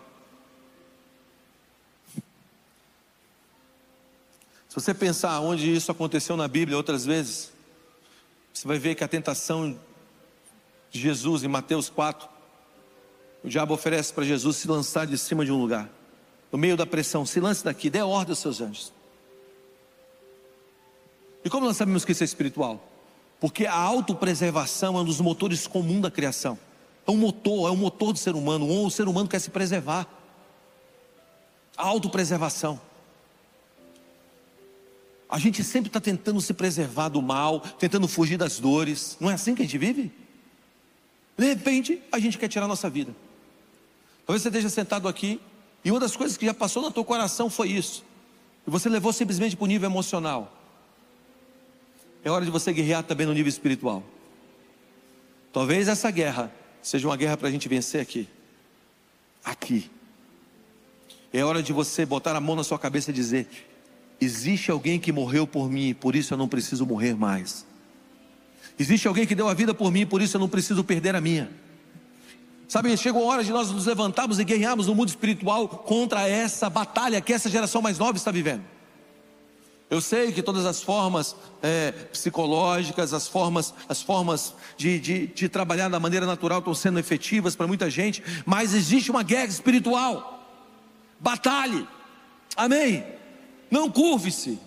[4.68, 7.52] Se você pensar onde isso aconteceu na Bíblia outras vezes,
[8.52, 9.78] você vai ver que a tentação
[10.90, 12.28] de Jesus em Mateus 4,
[13.44, 15.88] o diabo oferece para Jesus se lançar de cima de um lugar,
[16.52, 18.99] no meio da pressão, se lance daqui, dê ordem aos seus anjos.
[21.44, 22.86] E como nós sabemos que isso é espiritual?
[23.40, 26.58] Porque a autopreservação é um dos motores comuns da criação.
[27.06, 28.68] É um motor, é um motor do ser humano.
[28.84, 30.06] O ser humano quer se preservar.
[31.76, 32.78] A autopreservação.
[35.28, 39.16] A gente sempre está tentando se preservar do mal, tentando fugir das dores.
[39.18, 40.12] Não é assim que a gente vive?
[41.38, 43.14] De repente, a gente quer tirar a nossa vida.
[44.26, 45.40] Talvez você esteja sentado aqui
[45.82, 48.04] e uma das coisas que já passou no teu coração foi isso.
[48.66, 50.59] E você levou simplesmente para o nível emocional.
[52.24, 54.02] É hora de você guerrear também no nível espiritual.
[55.52, 56.52] Talvez essa guerra
[56.82, 58.28] seja uma guerra para a gente vencer aqui.
[59.44, 59.90] Aqui.
[61.32, 63.48] É hora de você botar a mão na sua cabeça e dizer:
[64.20, 67.66] Existe alguém que morreu por mim, por isso eu não preciso morrer mais.
[68.78, 71.20] Existe alguém que deu a vida por mim, por isso eu não preciso perder a
[71.20, 71.50] minha.
[72.68, 76.70] Sabe, chegou a hora de nós nos levantarmos e guerrearmos no mundo espiritual contra essa
[76.70, 78.62] batalha que essa geração mais nova está vivendo.
[79.90, 85.48] Eu sei que todas as formas é, psicológicas, as formas, as formas de, de, de
[85.48, 90.46] trabalhar da maneira natural estão sendo efetivas para muita gente, mas existe uma guerra espiritual.
[91.18, 91.88] Batalhe,
[92.56, 93.04] amém?
[93.68, 94.60] Não curve-se.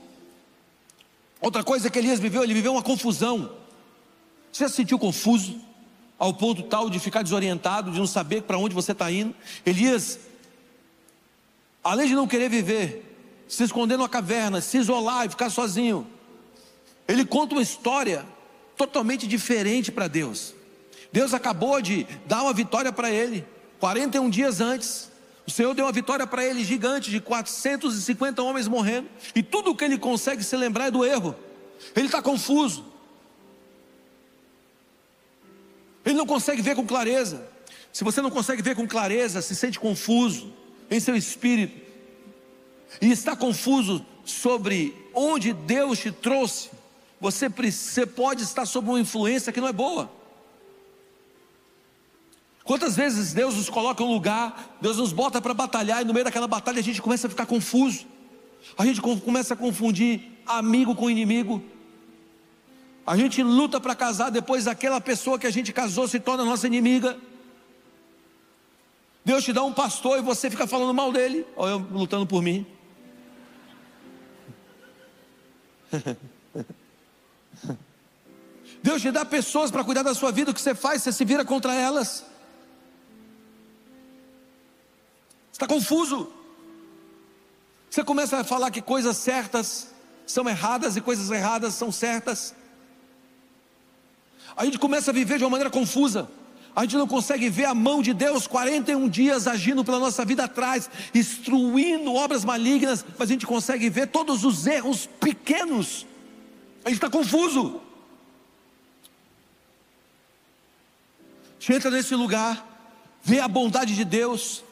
[1.39, 3.49] Outra coisa que Elias viveu, ele viveu uma confusão.
[4.51, 5.55] Você já se sentiu confuso?
[6.19, 9.33] Ao ponto tal de ficar desorientado, de não saber para onde você está indo?
[9.65, 10.19] Elias,
[11.81, 13.12] além de não querer viver,
[13.53, 16.07] se esconder numa caverna, se isolar e ficar sozinho.
[17.07, 18.25] Ele conta uma história
[18.75, 20.55] totalmente diferente para Deus.
[21.11, 23.45] Deus acabou de dar uma vitória para ele,
[23.79, 25.11] 41 dias antes.
[25.45, 29.75] O Senhor deu uma vitória para ele gigante, de 450 homens morrendo, e tudo o
[29.75, 31.35] que ele consegue se lembrar é do erro.
[31.95, 32.83] Ele está confuso,
[36.03, 37.47] ele não consegue ver com clareza.
[37.91, 40.51] Se você não consegue ver com clareza, se sente confuso
[40.89, 41.82] em seu espírito,
[43.01, 46.69] e está confuso sobre onde Deus te trouxe,
[47.19, 47.49] você,
[48.05, 50.11] pode estar sob uma influência que não é boa.
[52.63, 56.13] Quantas vezes Deus nos coloca em um lugar, Deus nos bota para batalhar, e no
[56.13, 58.05] meio daquela batalha a gente começa a ficar confuso,
[58.77, 61.61] a gente começa a confundir amigo com inimigo,
[63.05, 66.67] a gente luta para casar, depois aquela pessoa que a gente casou se torna nossa
[66.67, 67.17] inimiga.
[69.25, 72.41] Deus te dá um pastor e você fica falando mal dele, ou eu lutando por
[72.41, 72.65] mim.
[78.81, 81.01] Deus te dá pessoas para cuidar da sua vida, o que você faz?
[81.03, 82.25] Você se vira contra elas.
[85.51, 86.31] Está confuso.
[87.89, 89.93] Você começa a falar que coisas certas
[90.25, 92.55] são erradas e coisas erradas são certas.
[94.55, 96.29] A gente começa a viver de uma maneira confusa.
[96.75, 100.45] A gente não consegue ver a mão de Deus 41 dias agindo pela nossa vida
[100.45, 106.05] atrás, instruindo obras malignas, mas a gente consegue ver todos os erros pequenos.
[106.83, 107.79] A gente está confuso.
[111.57, 112.65] A gente entra nesse lugar,
[113.23, 114.63] vê a bondade de Deus,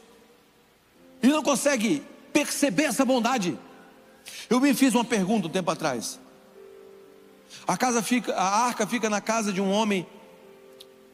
[1.22, 3.56] e não consegue perceber essa bondade.
[4.50, 6.18] Eu me fiz uma pergunta um tempo atrás.
[7.66, 10.06] A casa fica, a arca fica na casa de um homem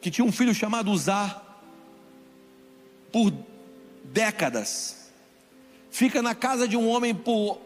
[0.01, 1.41] que tinha um filho chamado Uzá
[3.11, 3.33] por
[4.03, 5.09] décadas.
[5.91, 7.59] Fica na casa de um homem por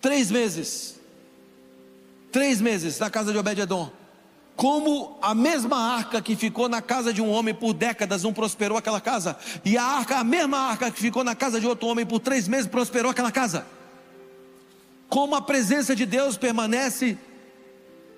[0.00, 0.98] três meses.
[2.32, 3.90] Três meses na casa de Obed-Edom.
[4.56, 8.78] Como a mesma arca que ficou na casa de um homem por décadas não prosperou
[8.78, 12.06] aquela casa, e a arca, a mesma arca que ficou na casa de outro homem
[12.06, 13.66] por três meses prosperou aquela casa.
[15.10, 17.18] Como a presença de Deus permanece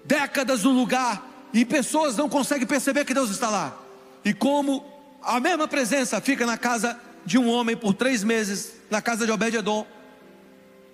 [0.05, 3.77] décadas no lugar e pessoas não conseguem perceber que Deus está lá.
[4.25, 4.85] E como
[5.23, 9.33] a mesma presença fica na casa de um homem por três meses, na casa de
[9.33, 9.87] Obed-Edom.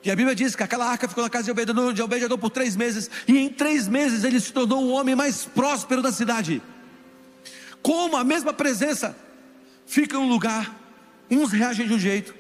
[0.03, 2.51] E a Bíblia diz que aquela arca ficou na casa de Obed-Edom, de Obed-Edom por
[2.51, 3.11] três meses.
[3.27, 6.63] E em três meses ele se tornou o homem mais próspero da cidade.
[7.83, 9.17] Como a mesma presença
[9.87, 10.75] fica em um lugar,
[11.31, 12.35] uns reagem de um jeito,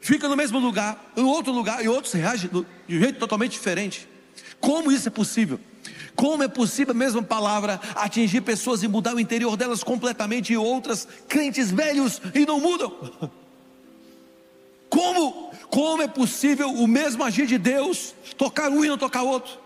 [0.00, 2.50] fica no mesmo lugar, em outro lugar, e outros reagem
[2.86, 4.08] de um jeito totalmente diferente.
[4.60, 5.60] Como isso é possível?
[6.16, 10.56] Como é possível a mesma palavra atingir pessoas e mudar o interior delas completamente e
[10.56, 12.90] outras crentes velhos e não mudam?
[14.88, 15.52] Como?
[15.68, 19.58] Como é possível o mesmo agir de Deus tocar um e não tocar outro?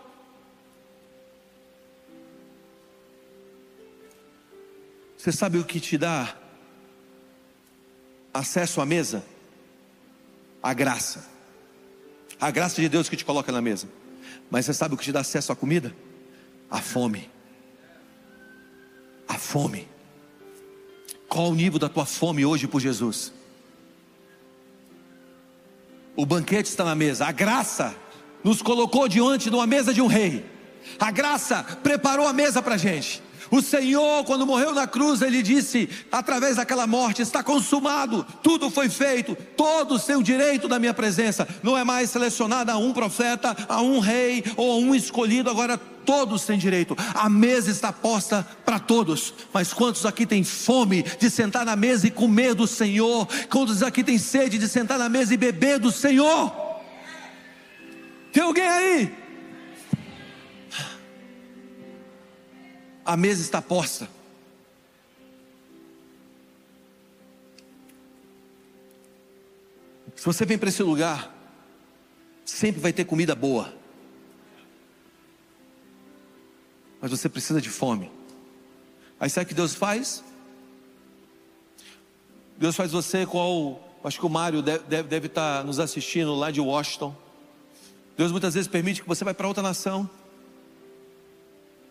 [5.17, 6.35] Você sabe o que te dá
[8.33, 9.23] acesso à mesa?
[10.61, 11.29] A graça.
[12.39, 13.87] A graça de Deus que te coloca na mesa.
[14.49, 15.95] Mas você sabe o que te dá acesso à comida?
[16.71, 17.29] A fome.
[19.27, 19.87] A fome.
[21.27, 23.33] Qual o nível da tua fome hoje por Jesus?
[26.15, 27.25] O banquete está na mesa.
[27.25, 27.95] A graça
[28.43, 30.45] nos colocou diante de uma mesa de um rei.
[30.97, 33.21] A graça preparou a mesa para a gente.
[33.51, 38.87] O Senhor, quando morreu na cruz, ele disse, através daquela morte, está consumado, tudo foi
[38.87, 41.45] feito, todos têm o direito da minha presença.
[41.61, 45.77] Não é mais selecionado a um profeta, a um rei ou a um escolhido, agora
[45.77, 46.95] todos têm direito.
[47.13, 49.33] A mesa está posta para todos.
[49.53, 53.27] Mas quantos aqui têm fome de sentar na mesa e comer do Senhor?
[53.49, 56.53] Quantos aqui têm sede de sentar na mesa e beber do Senhor?
[58.31, 59.20] Tem alguém aí?
[63.05, 64.09] A mesa está posta.
[70.15, 71.35] Se você vem para esse lugar,
[72.45, 73.73] sempre vai ter comida boa.
[76.99, 78.11] Mas você precisa de fome.
[79.19, 80.23] Aí sabe o que Deus faz?
[82.57, 83.87] Deus faz você qual.
[84.03, 87.15] Acho que o Mário deve, deve, deve estar nos assistindo lá de Washington.
[88.15, 90.07] Deus muitas vezes permite que você vá para outra nação.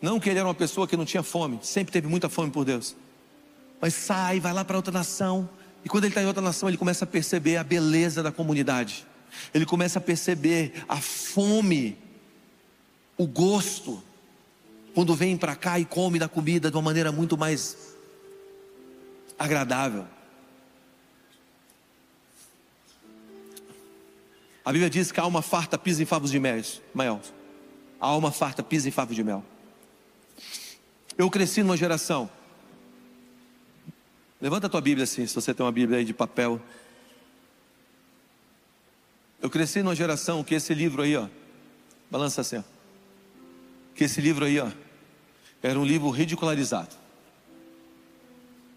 [0.00, 2.64] Não que ele era uma pessoa que não tinha fome, sempre teve muita fome por
[2.64, 2.96] Deus.
[3.80, 5.48] Mas sai, vai lá para outra nação.
[5.84, 9.06] E quando ele está em outra nação, ele começa a perceber a beleza da comunidade.
[9.54, 11.96] Ele começa a perceber a fome,
[13.16, 14.02] o gosto.
[14.94, 17.76] Quando vem para cá e come da comida de uma maneira muito mais
[19.38, 20.06] agradável.
[24.64, 27.20] A Bíblia diz que a alma farta pisa em favos de mel.
[28.00, 29.42] A alma farta pisa em favos de mel.
[31.20, 32.30] Eu cresci numa geração.
[34.40, 36.58] Levanta a tua Bíblia assim, se você tem uma Bíblia aí de papel.
[39.42, 41.26] Eu cresci numa geração que esse livro aí, ó,
[42.10, 42.62] balança assim, ó,
[43.94, 44.70] que esse livro aí, ó,
[45.62, 46.96] era um livro ridicularizado.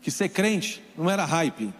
[0.01, 1.73] Que ser crente não era hype.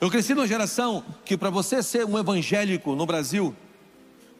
[0.00, 3.54] Eu cresci numa geração que para você ser um evangélico no Brasil,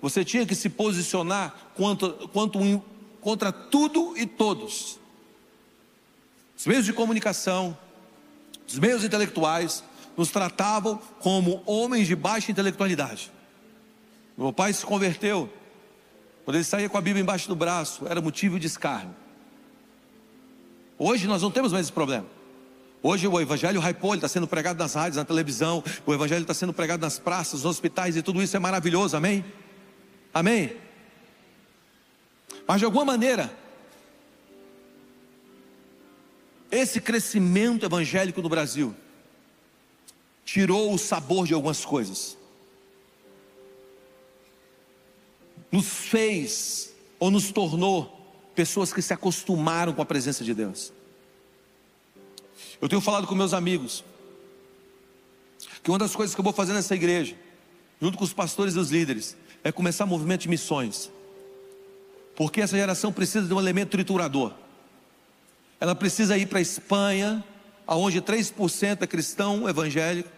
[0.03, 2.83] você tinha que se posicionar quanto um,
[3.21, 5.04] contra tudo e todos.
[6.57, 7.77] Os meios de comunicação,
[8.67, 9.85] os meios intelectuais,
[10.17, 13.33] nos tratavam como homens de baixa intelectualidade.
[14.37, 15.53] Meu pai se converteu,
[16.45, 19.15] quando ele saía com a Bíblia embaixo do braço, era motivo de escárnio.
[20.99, 22.27] Hoje nós não temos mais esse problema.
[23.03, 26.73] Hoje o Evangelho ele está sendo pregado nas rádios, na televisão, o Evangelho está sendo
[26.73, 29.45] pregado nas praças, nos hospitais e tudo isso é maravilhoso, amém?
[30.33, 30.75] Amém?
[32.67, 33.55] Mas de alguma maneira,
[36.75, 38.97] Esse crescimento evangélico no Brasil
[40.45, 42.37] tirou o sabor de algumas coisas.
[45.71, 48.21] Nos fez ou nos tornou
[48.57, 50.93] pessoas que se acostumaram com a presença de Deus.
[52.81, 54.05] Eu tenho falado com meus amigos
[55.81, 57.37] que uma das coisas que eu vou fazer nessa igreja,
[58.03, 61.09] junto com os pastores e os líderes, é começar um movimento de missões.
[62.35, 64.64] Porque essa geração precisa de um elemento triturador
[65.85, 67.45] ela precisa ir para a Espanha,
[67.87, 70.31] aonde 3% é cristão evangélico.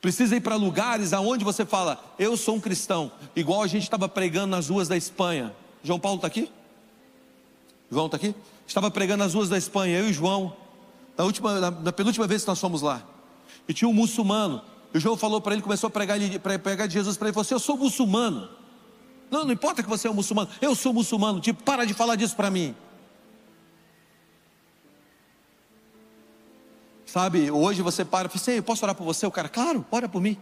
[0.00, 4.08] Precisa ir para lugares aonde você fala, eu sou um cristão, igual a gente estava
[4.08, 5.52] pregando nas ruas da Espanha.
[5.82, 6.48] João Paulo está aqui?
[7.90, 8.36] João está aqui?
[8.68, 10.56] Estava pregando nas ruas da Espanha, eu e João,
[11.16, 13.02] na, última, na, na penúltima vez que nós fomos lá.
[13.68, 14.62] E tinha um muçulmano.
[14.94, 17.34] E o João falou para ele, começou a pregar, ele, pregar de Jesus para ele,
[17.34, 18.48] falou assim: Eu sou muçulmano.
[19.28, 21.40] Não, não importa que você é um muçulmano, eu sou muçulmano.
[21.40, 22.76] Tipo, para de falar disso para mim.
[27.08, 29.26] Sabe, hoje você para e fala assim, posso orar por você?
[29.26, 30.36] O cara, claro, ora por mim.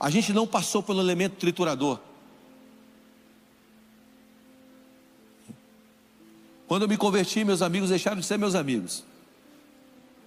[0.00, 2.00] A gente não passou pelo elemento triturador.
[6.66, 9.04] Quando eu me converti, meus amigos deixaram de ser meus amigos.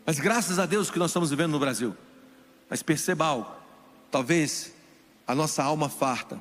[0.05, 1.97] Mas graças a Deus que nós estamos vivendo no Brasil.
[2.69, 3.51] Mas perceba algo:
[4.11, 4.71] talvez
[5.25, 6.39] a nossa alma farta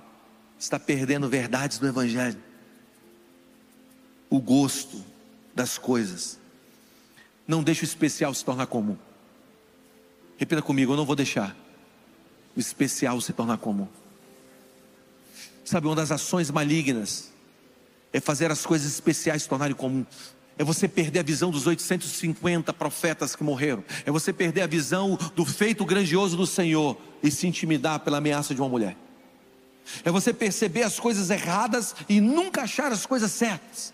[0.58, 2.42] está perdendo verdades do Evangelho,
[4.28, 5.02] o gosto
[5.54, 6.39] das coisas.
[7.50, 8.96] Não deixe o especial se tornar comum.
[10.38, 11.56] Repita comigo, eu não vou deixar
[12.56, 13.88] o especial se tornar comum.
[15.64, 17.32] Sabe, uma das ações malignas
[18.12, 20.06] é fazer as coisas especiais se tornarem comum.
[20.56, 23.82] É você perder a visão dos 850 profetas que morreram.
[24.06, 28.54] É você perder a visão do feito grandioso do Senhor e se intimidar pela ameaça
[28.54, 28.96] de uma mulher.
[30.04, 33.92] É você perceber as coisas erradas e nunca achar as coisas certas.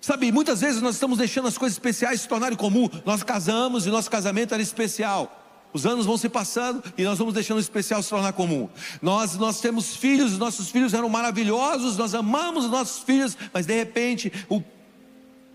[0.00, 2.88] Sabe, muitas vezes nós estamos deixando as coisas especiais se tornarem comum.
[3.04, 5.36] Nós casamos e nosso casamento era especial.
[5.72, 8.68] Os anos vão se passando e nós vamos deixando o especial se tornar comum.
[9.00, 13.74] Nós, nós temos filhos, nossos filhos eram maravilhosos, nós amamos os nossos filhos, mas de
[13.74, 14.62] repente, o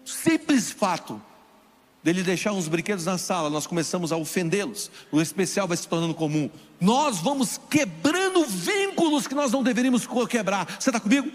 [0.06, 1.22] simples fato
[2.04, 4.92] dele deixar uns brinquedos na sala, nós começamos a ofendê-los.
[5.12, 6.52] O especial vai se tornando comum.
[6.80, 10.78] Nós vamos quebrando vínculos que nós não deveríamos quebrar.
[10.80, 11.32] Você está comigo?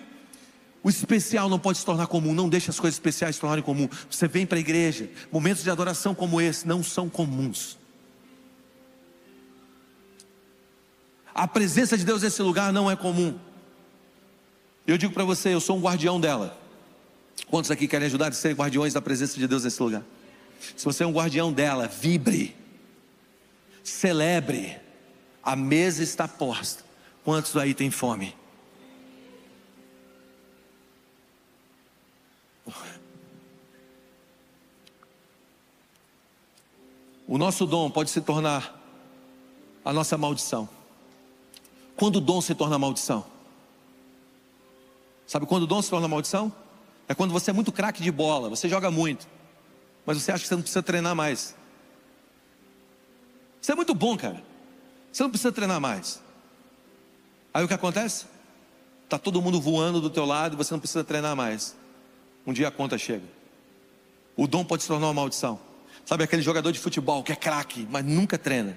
[0.83, 3.89] O especial não pode se tornar comum, não deixe as coisas especiais se tornarem comum.
[4.11, 7.78] Você vem para a igreja, momentos de adoração como esse não são comuns.
[11.35, 13.39] A presença de Deus nesse lugar não é comum.
[14.87, 16.59] Eu digo para você, eu sou um guardião dela.
[17.49, 20.03] Quantos aqui querem ajudar a ser guardiões da presença de Deus nesse lugar?
[20.76, 22.57] Se você é um guardião dela, vibre,
[23.83, 24.78] celebre.
[25.43, 26.85] A mesa está posta.
[27.24, 28.35] Quantos aí têm fome?
[37.31, 38.76] O nosso dom pode se tornar
[39.85, 40.68] a nossa maldição.
[41.95, 43.24] Quando o dom se torna maldição?
[45.28, 46.53] Sabe quando o dom se torna maldição?
[47.07, 49.28] É quando você é muito craque de bola, você joga muito,
[50.05, 51.55] mas você acha que você não precisa treinar mais.
[53.62, 54.43] Você é muito bom, cara.
[55.12, 56.20] Você não precisa treinar mais.
[57.55, 58.26] Aí o que acontece?
[59.09, 61.76] Tá todo mundo voando do teu lado e você não precisa treinar mais.
[62.45, 63.26] Um dia a conta chega.
[64.37, 65.70] O dom pode se tornar uma maldição.
[66.11, 68.77] Sabe aquele jogador de futebol que é craque, mas nunca treina.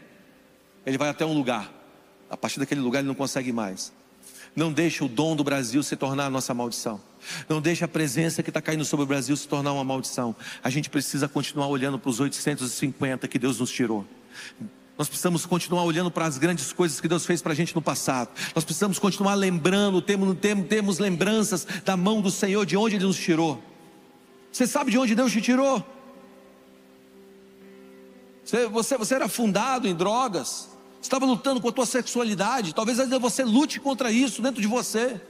[0.85, 1.73] Ele vai até um lugar.
[2.29, 3.91] A partir daquele lugar ele não consegue mais.
[4.55, 7.01] Não deixe o dom do Brasil se tornar a nossa maldição.
[7.49, 10.35] Não deixe a presença que está caindo sobre o Brasil se tornar uma maldição.
[10.63, 14.05] A gente precisa continuar olhando para os 850 que Deus nos tirou.
[14.95, 17.81] Nós precisamos continuar olhando para as grandes coisas que Deus fez para a gente no
[17.81, 18.29] passado.
[18.53, 23.05] Nós precisamos continuar lembrando, temos, temos, temos lembranças da mão do Senhor, de onde Ele
[23.05, 23.59] nos tirou.
[24.51, 25.83] Você sabe de onde Deus te tirou?
[28.43, 30.69] Você, você, você era fundado em drogas,
[31.01, 35.21] estava lutando com a tua sexualidade, talvez ainda você lute contra isso dentro de você.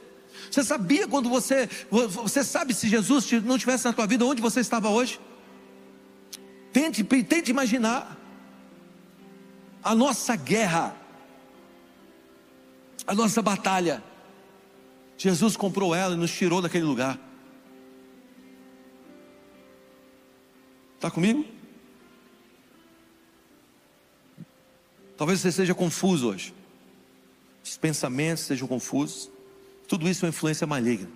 [0.49, 4.59] Você sabia quando você, você sabe se Jesus não tivesse na tua vida, onde você
[4.59, 5.19] estava hoje?
[6.71, 8.17] Tente, tente imaginar
[9.83, 10.95] a nossa guerra,
[13.05, 14.03] a nossa batalha.
[15.17, 17.19] Jesus comprou ela e nos tirou daquele lugar.
[20.95, 21.45] Está comigo?
[25.17, 26.53] Talvez você seja confuso hoje.
[27.63, 29.29] Os pensamentos sejam confusos.
[29.87, 31.09] Tudo isso é uma influência maligna.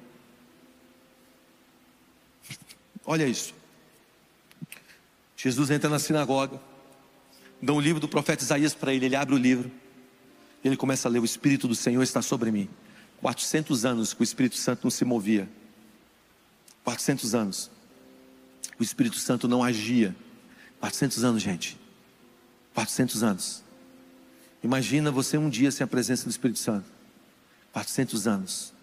[3.06, 3.54] Olha isso.
[5.36, 6.60] Jesus entra na sinagoga,
[7.62, 9.72] dá um livro do profeta Isaías para ele, ele abre o livro,
[10.64, 12.68] ele começa a ler: O Espírito do Senhor está sobre mim.
[13.22, 15.48] 400 anos que o Espírito Santo não se movia.
[16.84, 17.72] 400 anos.
[18.80, 20.16] O Espírito Santo não agia.
[20.80, 21.78] 400 anos, gente.
[22.74, 23.64] 400 anos.
[24.64, 26.86] Imagina você um dia sem a presença do Espírito Santo.
[27.72, 28.74] 400 anos.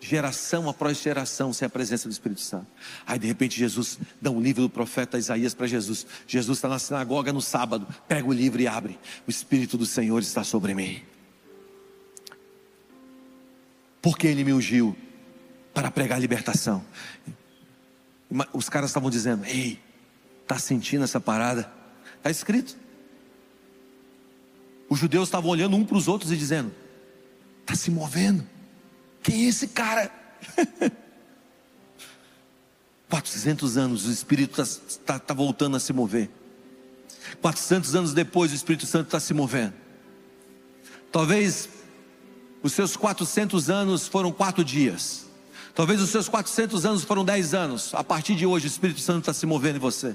[0.00, 2.66] Geração após geração sem a presença do Espírito Santo.
[3.06, 6.06] Aí de repente Jesus dá um livro do profeta Isaías para Jesus.
[6.26, 8.98] Jesus está na sinagoga no sábado, pega o livro e abre.
[9.26, 11.02] O Espírito do Senhor está sobre mim.
[14.02, 14.94] Porque ele me ungiu
[15.72, 16.84] para pregar libertação.
[18.52, 19.80] Os caras estavam dizendo: Ei,
[20.44, 21.72] Está sentindo essa parada?
[22.18, 22.76] Está escrito.
[24.88, 26.70] Os judeus estavam olhando um para os outros e dizendo:
[27.62, 28.46] Está se movendo.
[29.22, 30.10] Quem é esse cara?
[33.08, 36.28] 400 anos, o Espírito está tá, tá voltando a se mover.
[37.40, 39.72] 400 anos depois, o Espírito Santo está se movendo.
[41.10, 41.68] Talvez
[42.62, 45.23] os seus 400 anos foram quatro dias.
[45.74, 47.92] Talvez os seus 400 anos foram 10 anos.
[47.94, 50.14] A partir de hoje, o Espírito Santo está se movendo em você.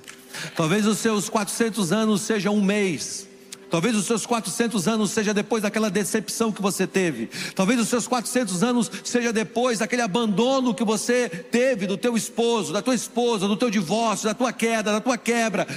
[0.55, 3.27] Talvez os seus 400 anos sejam um mês.
[3.69, 7.29] Talvez os seus 400 anos seja depois daquela decepção que você teve.
[7.53, 12.73] Talvez os seus 400 anos seja depois daquele abandono que você teve do teu esposo,
[12.73, 15.67] da tua esposa, do teu divórcio, da tua queda, da tua quebra.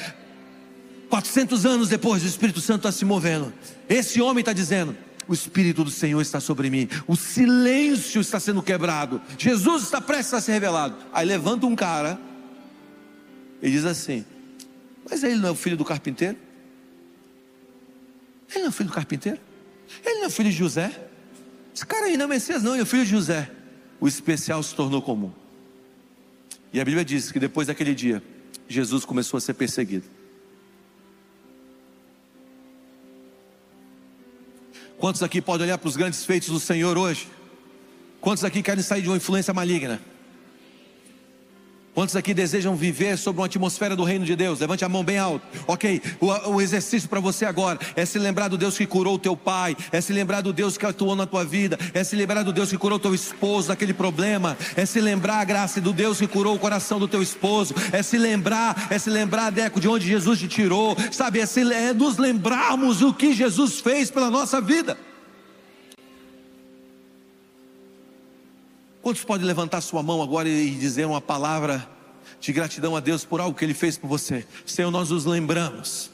[1.11, 3.53] 400 anos depois, o Espírito Santo está se movendo.
[3.89, 4.97] Esse homem está dizendo:
[5.33, 10.35] o Espírito do Senhor está sobre mim, o silêncio está sendo quebrado, Jesus está prestes
[10.35, 10.95] a ser revelado.
[11.11, 12.20] Aí levanta um cara
[13.62, 14.26] e diz assim:
[15.09, 16.37] Mas ele não é o filho do carpinteiro?
[18.51, 19.41] Ele não é filho do carpinteiro?
[20.05, 21.09] Ele não é filho de José?
[21.74, 23.51] Esse cara aí não é Messias, não, ele é filho de José.
[23.99, 25.33] O especial se tornou comum.
[26.74, 28.22] E a Bíblia diz que depois daquele dia,
[28.68, 30.05] Jesus começou a ser perseguido.
[35.03, 37.27] Quantos aqui podem olhar para os grandes feitos do Senhor hoje?
[38.21, 40.01] Quantos aqui querem sair de uma influência maligna?
[41.95, 44.61] Quantos aqui desejam viver sob uma atmosfera do reino de Deus?
[44.61, 45.47] Levante a mão bem alto.
[45.66, 49.18] Ok, o, o exercício para você agora é se lembrar do Deus que curou o
[49.18, 52.45] teu pai, é se lembrar do Deus que atuou na tua vida, é se lembrar
[52.45, 55.93] do Deus que curou o teu esposo daquele problema, é se lembrar a graça do
[55.93, 59.78] Deus que curou o coração do teu esposo, é se lembrar, é se lembrar, Deco,
[59.78, 61.40] de onde Jesus te tirou, sabe?
[61.40, 64.97] É, se, é nos lembrarmos o que Jesus fez pela nossa vida.
[69.03, 71.89] Quantos podem levantar sua mão agora e dizer uma palavra
[72.39, 74.47] de gratidão a Deus por algo que Ele fez por você?
[74.65, 76.09] Senhor, nós nos lembramos,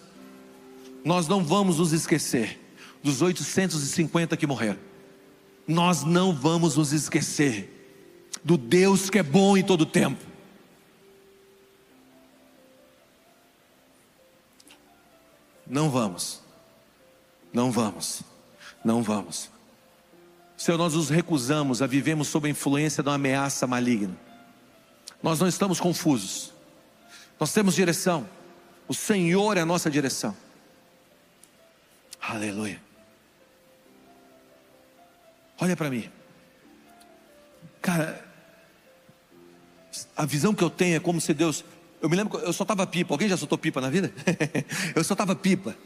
[1.05, 2.59] nós não vamos nos esquecer
[3.03, 4.79] dos 850 que morreram,
[5.67, 7.75] nós não vamos nos esquecer
[8.43, 10.25] do Deus que é bom em todo tempo.
[15.67, 16.41] Não vamos,
[17.53, 18.23] não vamos,
[18.83, 19.58] não vamos.
[20.59, 24.19] Senhor, nós nos recusamos a vivemos sob a influência de uma ameaça maligna.
[25.23, 26.53] Nós não estamos confusos.
[27.39, 28.29] Nós temos direção.
[28.89, 30.37] O Senhor é a nossa direção.
[32.21, 32.83] Aleluia.
[35.61, 36.11] Olha para mim.
[37.81, 38.27] Cara,
[40.17, 41.65] a visão que eu tenho é como se Deus.
[42.03, 43.15] Eu me lembro eu só estava pipa.
[43.15, 44.13] Alguém já soltou pipa na vida?
[44.97, 45.77] eu só estava pipa.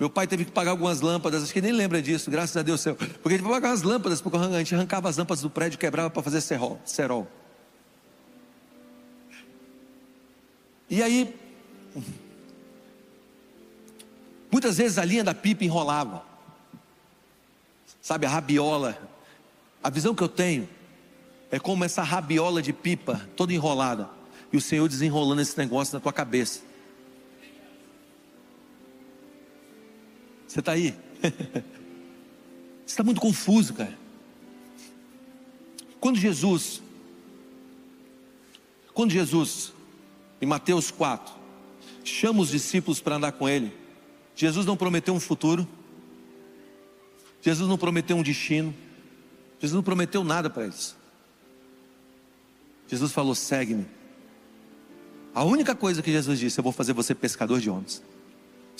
[0.00, 2.80] Meu pai teve que pagar algumas lâmpadas, acho que nem lembra disso, graças a Deus
[2.80, 2.96] céu.
[2.96, 6.08] Porque ele pagar as lâmpadas, porque a gente arrancava as lâmpadas do prédio e quebrava
[6.08, 7.28] para fazer cerol, cerol.
[10.88, 11.38] E aí,
[14.50, 16.24] muitas vezes a linha da pipa enrolava.
[18.00, 18.98] Sabe, a rabiola.
[19.82, 20.66] A visão que eu tenho
[21.50, 24.08] é como essa rabiola de pipa, toda enrolada.
[24.50, 26.69] E o Senhor desenrolando esse negócio na tua cabeça.
[30.50, 30.92] Você está aí?
[32.84, 33.96] Você está muito confuso, cara.
[36.00, 36.82] Quando Jesus,
[38.92, 39.72] quando Jesus,
[40.40, 41.32] em Mateus 4,
[42.02, 43.72] chama os discípulos para andar com Ele,
[44.34, 45.68] Jesus não prometeu um futuro,
[47.40, 48.74] Jesus não prometeu um destino,
[49.60, 50.96] Jesus não prometeu nada para eles.
[52.88, 53.86] Jesus falou: segue-me.
[55.32, 58.02] A única coisa que Jesus disse: eu vou fazer você pescador de homens.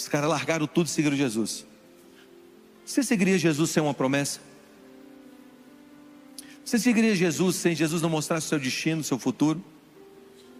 [0.01, 1.67] Os caras largaram tudo e seguiram Jesus.
[2.87, 4.41] Você seguiria Jesus sem uma promessa?
[6.65, 9.63] Você seguiria Jesus sem Jesus não mostrar seu destino, seu futuro?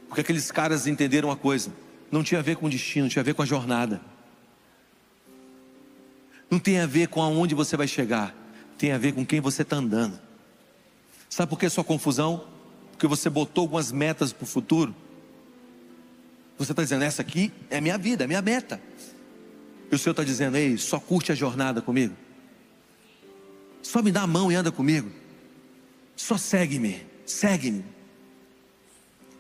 [0.09, 1.73] Porque aqueles caras entenderam uma coisa:
[2.13, 4.03] não tinha a ver com o destino, tinha a ver com a jornada.
[6.51, 8.35] Não tem a ver com aonde você vai chegar,
[8.77, 10.21] tem a ver com quem você está andando.
[11.31, 12.47] Sabe por que sua confusão?
[12.93, 14.95] Porque você botou algumas metas para o futuro.
[16.59, 18.90] Você está dizendo, essa aqui é minha vida, é minha meta.
[19.91, 22.15] E o Senhor está dizendo: Ei, só curte a jornada comigo.
[23.83, 25.11] Só me dá a mão e anda comigo.
[26.15, 27.85] Só segue-me, segue-me.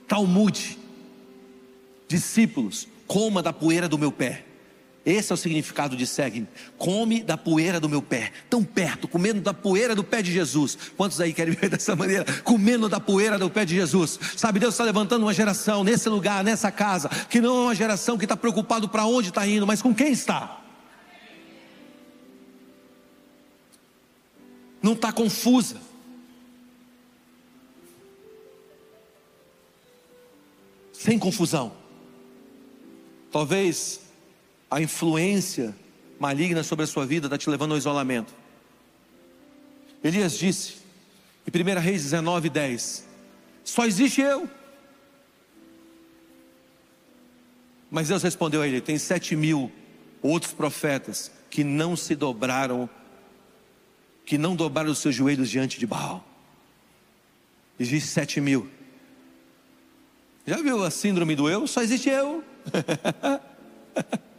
[0.09, 0.79] Talmude,
[2.09, 4.45] discípulos, coma da poeira do meu pé.
[5.05, 6.47] Esse é o significado de segue-me.
[6.77, 8.33] Come da poeira do meu pé.
[8.51, 10.77] Tão perto, comendo da poeira do pé de Jesus.
[10.97, 12.25] Quantos aí querem ver dessa maneira?
[12.43, 14.19] Comendo da poeira do pé de Jesus.
[14.37, 18.19] Sabe, Deus está levantando uma geração nesse lugar, nessa casa, que não é uma geração
[18.19, 20.61] que está preocupado para onde está indo, mas com quem está.
[24.83, 25.81] Não está confusa.
[30.93, 31.73] Sem confusão.
[33.33, 34.10] Talvez
[34.71, 35.75] a influência
[36.19, 38.33] maligna sobre a sua vida está te levando ao isolamento.
[40.05, 40.77] Elias disse,
[41.47, 43.05] em 1 Reis 19, 10:
[43.65, 44.49] Só existe eu.
[47.91, 49.73] Mas Deus respondeu a ele: Tem sete mil
[50.23, 52.89] outros profetas que não se dobraram,
[54.25, 56.25] que não dobraram os seus joelhos diante de Baal.
[57.79, 58.71] Existe sete mil.
[60.47, 61.67] Já viu a síndrome do eu?
[61.67, 62.45] Só existe eu.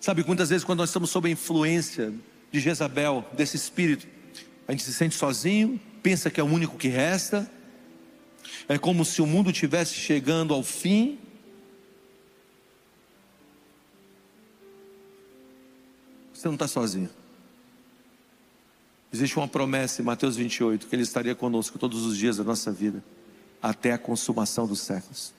[0.00, 2.12] Sabe, muitas vezes quando nós estamos sob a influência
[2.50, 4.06] de Jezabel, desse espírito,
[4.68, 7.50] a gente se sente sozinho, pensa que é o único que resta,
[8.68, 11.18] é como se o mundo estivesse chegando ao fim.
[16.32, 17.10] Você não está sozinho.
[19.12, 22.72] Existe uma promessa em Mateus 28 que Ele estaria conosco todos os dias da nossa
[22.72, 23.02] vida,
[23.62, 25.35] até a consumação dos séculos.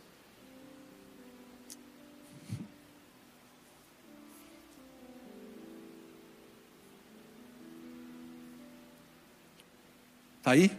[10.47, 10.71] Está aí?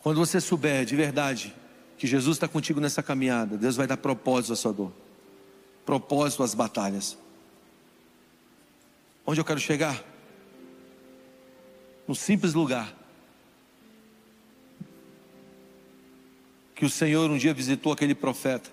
[0.00, 1.54] Quando você souber de verdade
[1.96, 4.92] que Jesus está contigo nessa caminhada, Deus vai dar propósito à sua dor,
[5.86, 7.16] propósito às batalhas.
[9.24, 10.04] Onde eu quero chegar?
[12.06, 12.94] Num simples lugar.
[16.74, 18.70] Que o Senhor um dia visitou aquele profeta.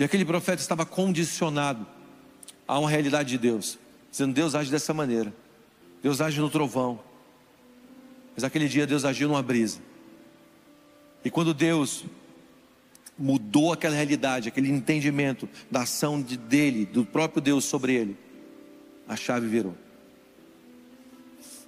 [0.00, 1.86] E aquele profeta estava condicionado
[2.66, 3.78] a uma realidade de Deus,
[4.10, 5.32] dizendo: Deus age dessa maneira,
[6.02, 7.00] Deus age no trovão.
[8.34, 9.80] Mas aquele dia Deus agiu numa brisa.
[11.24, 12.04] E quando Deus
[13.18, 18.16] mudou aquela realidade, aquele entendimento da ação de, dele, do próprio Deus sobre ele,
[19.06, 19.76] a chave virou.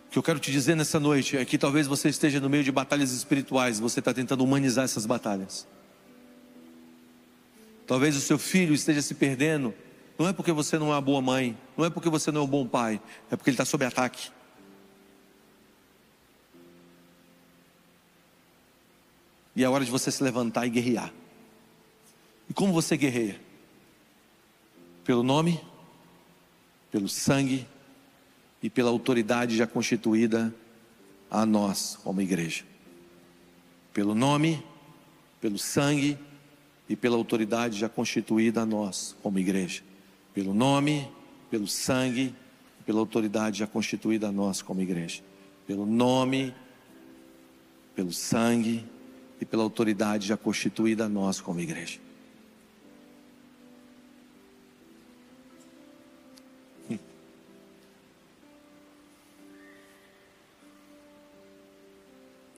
[0.06, 2.64] O que eu quero te dizer nessa noite é que talvez você esteja no meio
[2.64, 5.66] de batalhas espirituais, você está tentando humanizar essas batalhas.
[7.86, 9.74] Talvez o seu filho esteja se perdendo,
[10.18, 12.44] não é porque você não é uma boa mãe, não é porque você não é
[12.44, 13.00] um bom pai,
[13.30, 14.30] é porque ele está sob ataque.
[19.54, 21.12] E é hora de você se levantar e guerrear.
[22.48, 23.40] E como você guerreia?
[25.04, 25.60] Pelo nome,
[26.90, 27.66] pelo sangue
[28.62, 30.54] e pela autoridade já constituída
[31.30, 32.64] a nós como igreja.
[33.92, 34.64] Pelo nome,
[35.40, 36.18] pelo sangue
[36.88, 39.82] e pela autoridade já constituída a nós como igreja.
[40.34, 41.10] Pelo nome,
[41.50, 42.34] pelo sangue,
[42.86, 45.22] pela autoridade já constituída a nós como igreja.
[45.66, 46.54] Pelo nome,
[47.94, 48.84] pelo sangue
[49.40, 51.98] e pela autoridade já constituída a nós como igreja.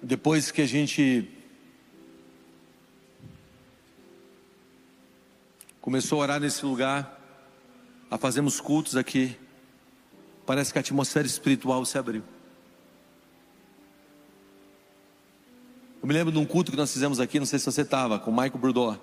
[0.07, 1.27] Depois que a gente
[5.81, 7.13] começou a orar nesse lugar,
[8.11, 9.36] a fazermos cultos aqui,
[10.46, 12.22] parece que a atmosfera espiritual se abriu.
[16.02, 18.18] Eu me lembro de um culto que nós fizemos aqui, não sei se você estava,
[18.18, 18.98] com o Michael Brudor.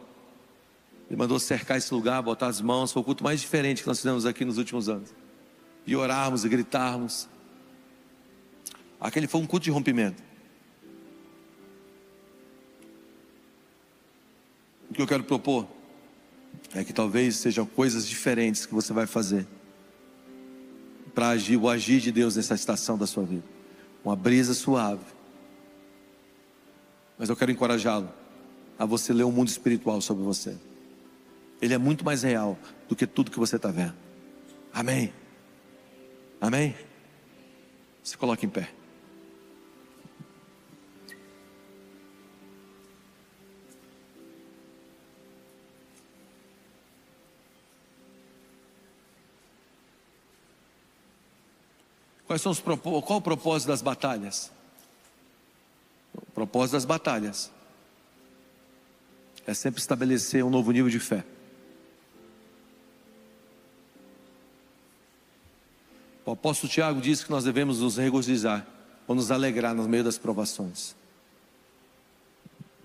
[1.10, 2.94] Ele mandou cercar esse lugar, botar as mãos.
[2.94, 5.14] Foi o culto mais diferente que nós fizemos aqui nos últimos anos.
[5.86, 7.28] E orarmos e gritarmos.
[9.00, 10.22] Aquele foi um culto de rompimento.
[14.90, 15.68] O que eu quero propor
[16.74, 19.46] é que talvez sejam coisas diferentes que você vai fazer
[21.14, 23.44] para agir, o agir de Deus nessa estação da sua vida.
[24.04, 25.04] Uma brisa suave
[27.22, 28.10] mas eu quero encorajá-lo
[28.80, 30.58] a você ler o mundo espiritual sobre você.
[31.62, 32.58] Ele é muito mais real
[32.90, 33.94] do que tudo que você está vendo.
[34.74, 35.14] Amém.
[36.42, 36.74] Amém.
[38.02, 38.72] Se coloque em pé.
[52.32, 54.50] Quais são os qual o propósito das batalhas?
[56.16, 57.52] O propósito das batalhas
[59.46, 61.26] é sempre estabelecer um novo nível de fé.
[66.26, 68.66] O apóstolo Tiago diz que nós devemos nos regozijar
[69.06, 70.96] ou nos alegrar no meio das provações.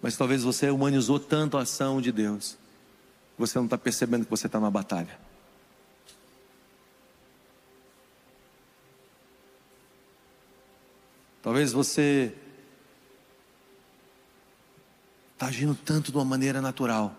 [0.03, 2.59] Mas talvez você humanizou tanto a ação de Deus,
[3.39, 5.26] você não está percebendo que você está numa batalha.
[11.47, 12.35] Talvez você
[15.35, 17.15] está agindo tanto de uma maneira natural,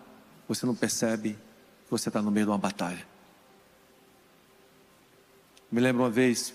[0.46, 3.08] você não percebe que você está no meio de uma batalha.
[5.72, 6.52] Me lembro uma vez,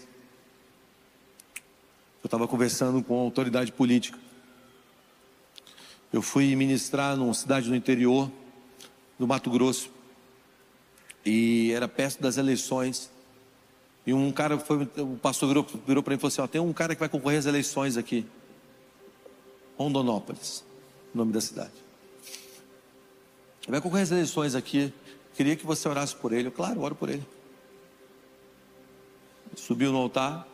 [2.24, 4.20] eu estava conversando com uma autoridade política.
[6.14, 8.32] Eu fui ministrar numa cidade do interior
[9.18, 9.90] do Mato Grosso.
[11.26, 13.10] E era perto das eleições.
[14.06, 16.60] E um cara foi, o pastor virou, virou para mim e falou assim: ó, tem
[16.62, 18.26] um cara que vai concorrer às eleições aqui.
[19.78, 20.64] Rondonópolis
[21.14, 21.72] nome da cidade.
[23.68, 24.92] Vai concorrer às eleições aqui.
[25.36, 26.48] Queria que você orasse por ele.
[26.48, 27.26] Eu, claro, oro por ele.
[29.56, 30.48] Subiu no altar,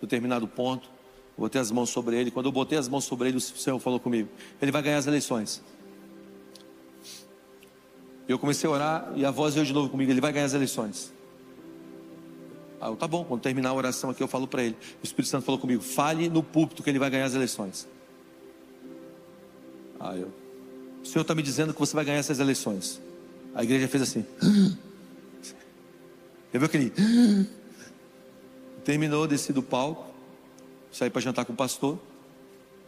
[0.00, 0.90] determinado ponto,
[1.36, 2.30] botei as mãos sobre ele.
[2.30, 4.28] Quando eu botei as mãos sobre ele, o Senhor falou comigo:
[4.60, 5.62] Ele vai ganhar as eleições.
[8.28, 10.54] Eu comecei a orar e a voz veio de novo comigo: Ele vai ganhar as
[10.54, 11.12] eleições.
[12.80, 14.76] Ah, eu, tá bom, quando terminar a oração aqui, eu falo para ele.
[15.02, 17.88] O Espírito Santo falou comigo: Fale no púlpito que ele vai ganhar as eleições.
[19.98, 20.32] Ah, eu.
[21.02, 23.00] O Senhor está me dizendo que você vai ganhar essas eleições.
[23.54, 24.24] A igreja fez assim.
[26.52, 26.92] Eu vi aquele.
[28.84, 30.06] Terminou, desci do palco,
[30.90, 31.98] saí para jantar com o pastor.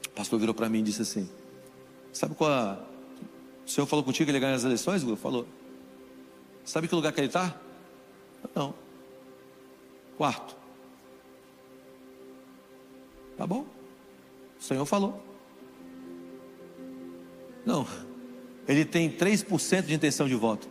[0.06, 1.28] O pastor virou para mim e disse assim:
[2.12, 2.78] Sabe qual a...
[3.66, 5.02] O senhor falou contigo que ele ia ganhar as eleições?
[5.02, 5.46] Ele falou.
[6.64, 7.54] Sabe que lugar que ele está?
[8.54, 8.74] Não.
[10.20, 10.54] Quarto.
[13.38, 13.64] Tá bom.
[14.60, 15.18] O Senhor falou.
[17.64, 17.86] Não.
[18.68, 20.68] Ele tem 3% de intenção de voto.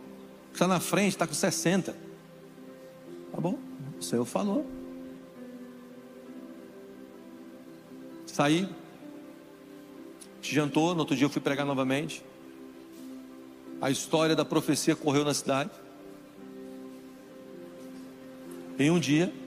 [0.52, 1.92] Está na frente, está com 60%.
[3.32, 3.58] Tá bom.
[3.98, 4.64] O Senhor falou.
[8.26, 8.68] Saí.
[10.40, 12.24] Jantou, no outro dia eu fui pregar novamente.
[13.80, 15.72] A história da profecia correu na cidade.
[18.78, 19.39] Em um dia,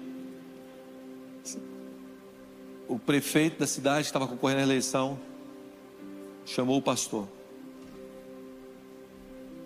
[2.93, 5.19] o prefeito da cidade que estava concorrendo à eleição
[6.45, 7.27] chamou o pastor.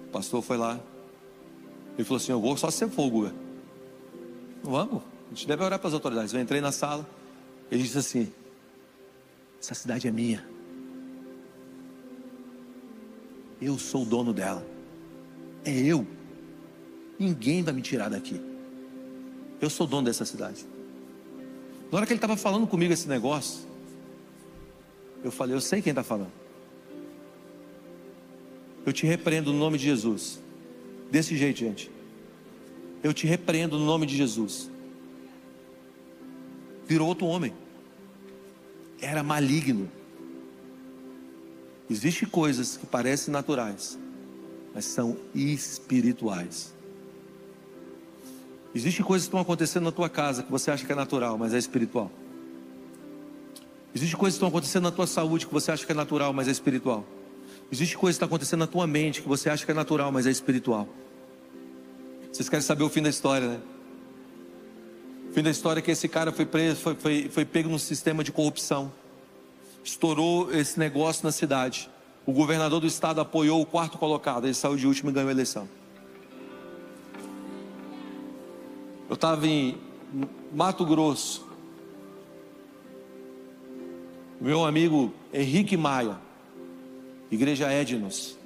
[0.08, 0.80] O pastor foi lá.
[1.98, 3.30] Ele falou assim: Eu vou só ser fogo.
[4.64, 6.34] Vamos, a gente deve orar para as autoridades.
[6.34, 7.06] Eu entrei na sala.
[7.70, 8.32] Ele disse assim:
[9.62, 10.48] Essa cidade é minha.
[13.62, 14.66] Eu sou o dono dela.
[15.66, 16.08] É eu.
[17.20, 18.40] Ninguém vai me tirar daqui.
[19.60, 20.66] Eu sou dono dessa cidade.
[21.92, 23.66] Na hora que ele estava falando comigo esse negócio,
[25.24, 26.32] eu falei: Eu sei quem está falando.
[28.86, 30.40] Eu te repreendo no nome de Jesus.
[31.12, 31.92] Desse jeito, gente.
[33.04, 34.70] Eu te repreendo no nome de Jesus.
[36.86, 37.54] Virou outro homem.
[39.02, 39.90] Era maligno.
[41.90, 43.98] Existem coisas que parecem naturais,
[44.74, 46.74] mas são espirituais.
[48.74, 51.54] Existem coisas que estão acontecendo na tua casa que você acha que é natural, mas
[51.54, 52.12] é espiritual.
[53.94, 56.48] Existem coisas que estão acontecendo na tua saúde que você acha que é natural, mas
[56.48, 57.06] é espiritual.
[57.72, 60.28] Existem coisas que estão acontecendo na tua mente que você acha que é natural, mas
[60.28, 60.88] é espiritual.
[62.32, 63.60] Vocês querem saber o fim da história, né?
[65.30, 67.80] O fim da história é que esse cara foi preso, foi, foi, foi pego num
[67.80, 68.92] sistema de corrupção
[69.88, 71.90] estourou esse negócio na cidade.
[72.26, 75.32] O governador do estado apoiou o quarto colocado, ele saiu de último e ganhou a
[75.32, 75.68] eleição.
[79.10, 79.78] Eu estava em
[80.54, 81.46] Mato Grosso.
[84.40, 86.18] Meu amigo Henrique Maia,
[87.32, 88.38] Igreja Ednos,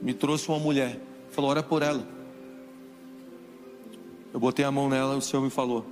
[0.00, 1.00] me trouxe uma mulher.
[1.30, 2.06] Falou: ora por ela.
[4.32, 5.84] Eu botei a mão nela e o Senhor me falou: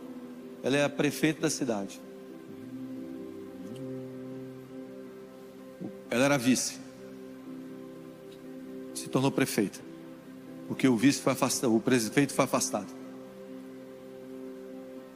[0.63, 2.01] ela é a prefeita da cidade.
[6.09, 6.79] Ela era vice.
[8.95, 9.81] Se tornou prefeita.
[10.69, 12.96] Porque o vice foi afastado, o prefeito foi afastado.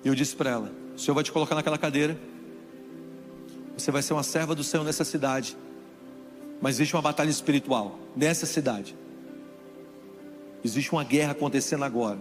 [0.05, 2.19] E eu disse para ela: O Senhor vai te colocar naquela cadeira.
[3.77, 5.57] Você vai ser uma serva do Senhor nessa cidade.
[6.61, 8.95] Mas existe uma batalha espiritual nessa cidade.
[10.63, 12.19] Existe uma guerra acontecendo agora.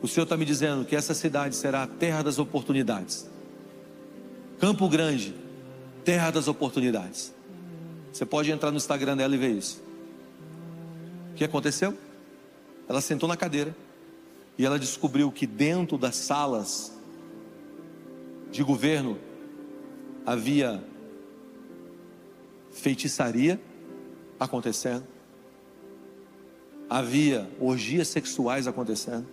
[0.00, 3.28] O Senhor está me dizendo que essa cidade será a terra das oportunidades.
[4.60, 5.34] Campo Grande
[6.04, 7.32] terra das oportunidades.
[8.12, 9.82] Você pode entrar no Instagram dela e ver isso.
[11.32, 11.96] O que aconteceu?
[12.88, 13.74] Ela sentou na cadeira
[14.58, 16.92] e ela descobriu que dentro das salas
[18.50, 19.18] de governo
[20.26, 20.82] havia
[22.70, 23.60] feitiçaria
[24.38, 25.04] acontecendo,
[26.88, 29.26] havia orgias sexuais acontecendo,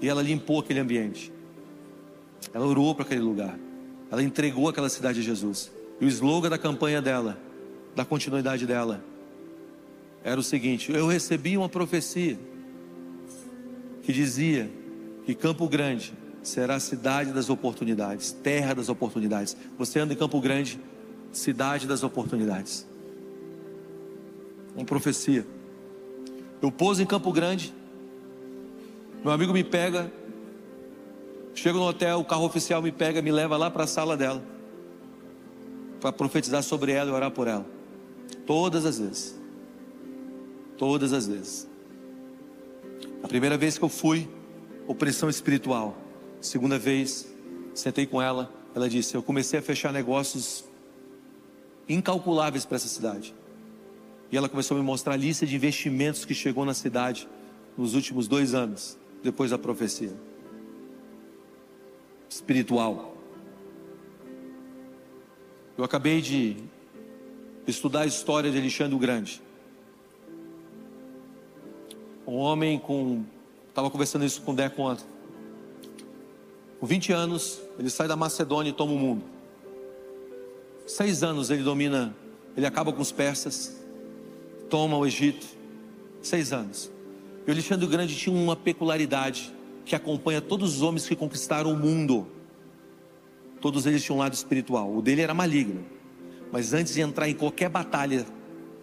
[0.00, 1.32] e ela limpou aquele ambiente,
[2.52, 3.58] ela orou para aquele lugar.
[4.10, 5.72] Ela entregou aquela cidade a Jesus.
[6.00, 7.36] E o slogan da campanha dela,
[7.94, 9.02] da continuidade dela,
[10.22, 12.38] era o seguinte: Eu recebi uma profecia
[14.06, 14.70] que dizia
[15.26, 19.56] que Campo Grande será a cidade das oportunidades, terra das oportunidades.
[19.76, 20.80] Você anda em Campo Grande,
[21.32, 22.86] cidade das oportunidades.
[24.74, 25.44] Uma profecia.
[26.62, 27.74] Eu pouso em Campo Grande,
[29.22, 30.10] meu amigo me pega
[31.56, 34.42] Chego no hotel, o carro oficial me pega, me leva lá para a sala dela.
[36.02, 37.64] Para profetizar sobre ela e orar por ela.
[38.46, 39.40] Todas as vezes.
[40.76, 41.65] Todas as vezes.
[43.28, 44.28] Primeira vez que eu fui,
[44.86, 45.96] opressão espiritual.
[46.40, 47.26] Segunda vez,
[47.74, 50.64] sentei com ela, ela disse: Eu comecei a fechar negócios
[51.88, 53.34] incalculáveis para essa cidade.
[54.30, 57.28] E ela começou a me mostrar a lista de investimentos que chegou na cidade
[57.76, 60.12] nos últimos dois anos, depois da profecia
[62.28, 63.16] espiritual.
[65.76, 66.56] Eu acabei de
[67.66, 69.42] estudar a história de Alexandre o Grande.
[72.26, 73.22] Um homem com.
[73.68, 75.04] Estava conversando isso com o Deco ontem.
[76.80, 79.22] Com 20 anos, ele sai da Macedônia e toma o mundo.
[80.86, 82.14] Seis anos ele domina,
[82.56, 83.80] ele acaba com os persas,
[84.68, 85.46] toma o Egito.
[86.20, 86.90] Seis anos.
[87.46, 89.54] E o Alexandre o Grande tinha uma peculiaridade
[89.84, 92.26] que acompanha todos os homens que conquistaram o mundo.
[93.60, 94.92] Todos eles tinham um lado espiritual.
[94.92, 95.84] O dele era maligno.
[96.50, 98.26] Mas antes de entrar em qualquer batalha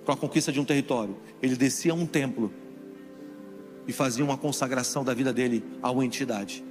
[0.06, 2.52] para a conquista de um território, ele descia a um templo
[3.88, 6.64] e fazia uma consagração da vida dele a uma entidade.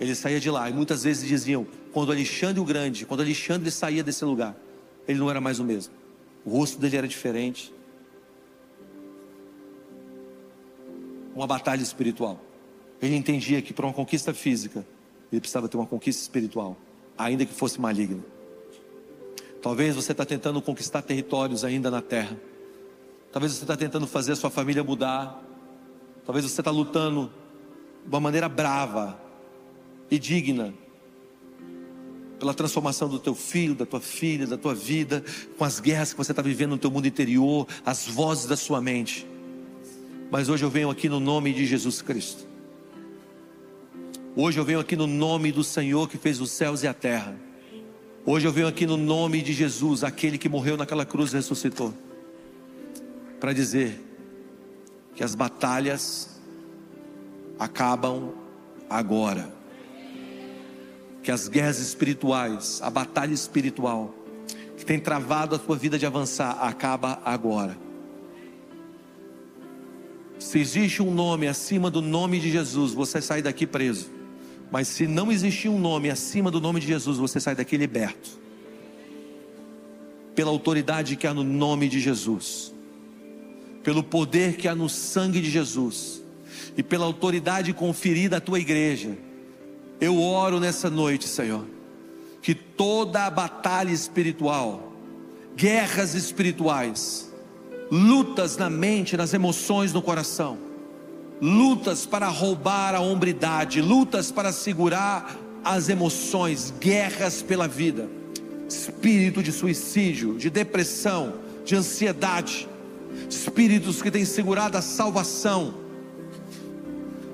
[0.00, 4.02] Ele saía de lá e muitas vezes diziam: quando Alexandre o Grande, quando Alexandre saía
[4.02, 4.56] desse lugar,
[5.06, 5.92] ele não era mais o mesmo.
[6.44, 7.74] O rosto dele era diferente.
[11.34, 12.40] Uma batalha espiritual.
[13.00, 14.84] Ele entendia que para uma conquista física,
[15.30, 16.76] ele precisava ter uma conquista espiritual,
[17.16, 18.24] ainda que fosse maligna.
[19.62, 22.36] Talvez você está tentando conquistar territórios ainda na terra.
[23.32, 25.42] Talvez você está tentando fazer a sua família mudar.
[26.28, 27.32] Talvez você está lutando
[28.04, 29.18] de uma maneira brava
[30.10, 30.74] e digna
[32.38, 35.24] pela transformação do teu filho, da tua filha, da tua vida,
[35.56, 38.78] com as guerras que você está vivendo no teu mundo interior, as vozes da sua
[38.78, 39.26] mente.
[40.30, 42.46] Mas hoje eu venho aqui no nome de Jesus Cristo.
[44.36, 47.34] Hoje eu venho aqui no nome do Senhor que fez os céus e a terra.
[48.26, 51.94] Hoje eu venho aqui no nome de Jesus, aquele que morreu naquela cruz e ressuscitou,
[53.40, 54.07] para dizer
[55.18, 56.40] que as batalhas
[57.58, 58.32] acabam
[58.88, 59.58] agora
[61.24, 64.14] que as guerras espirituais, a batalha espiritual,
[64.76, 67.76] que tem travado a tua vida de avançar, acaba agora.
[70.38, 74.08] Se existe um nome acima do nome de Jesus, você sai daqui preso.
[74.70, 78.30] Mas se não existir um nome acima do nome de Jesus, você sai daqui liberto.
[80.36, 82.72] Pela autoridade que há no nome de Jesus,
[83.82, 86.22] pelo poder que há no sangue de Jesus,
[86.76, 89.16] e pela autoridade conferida à tua igreja
[90.00, 91.66] eu oro nessa noite, Senhor,
[92.40, 94.92] que toda a batalha espiritual,
[95.56, 97.32] guerras espirituais,
[97.90, 100.56] lutas na mente, nas emoções, no coração,
[101.40, 108.08] lutas para roubar a hombridade, lutas para segurar as emoções, guerras pela vida,
[108.68, 112.68] espírito de suicídio, de depressão, de ansiedade,
[113.28, 115.74] espíritos que têm segurado a salvação,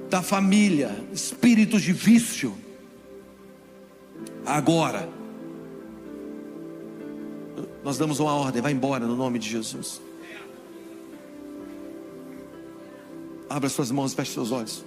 [0.08, 2.54] da família, espíritos de vício.
[4.46, 5.08] Agora,
[7.82, 10.00] nós damos uma ordem, vai embora no nome de Jesus.
[13.48, 14.84] Abra suas mãos, feche seus olhos.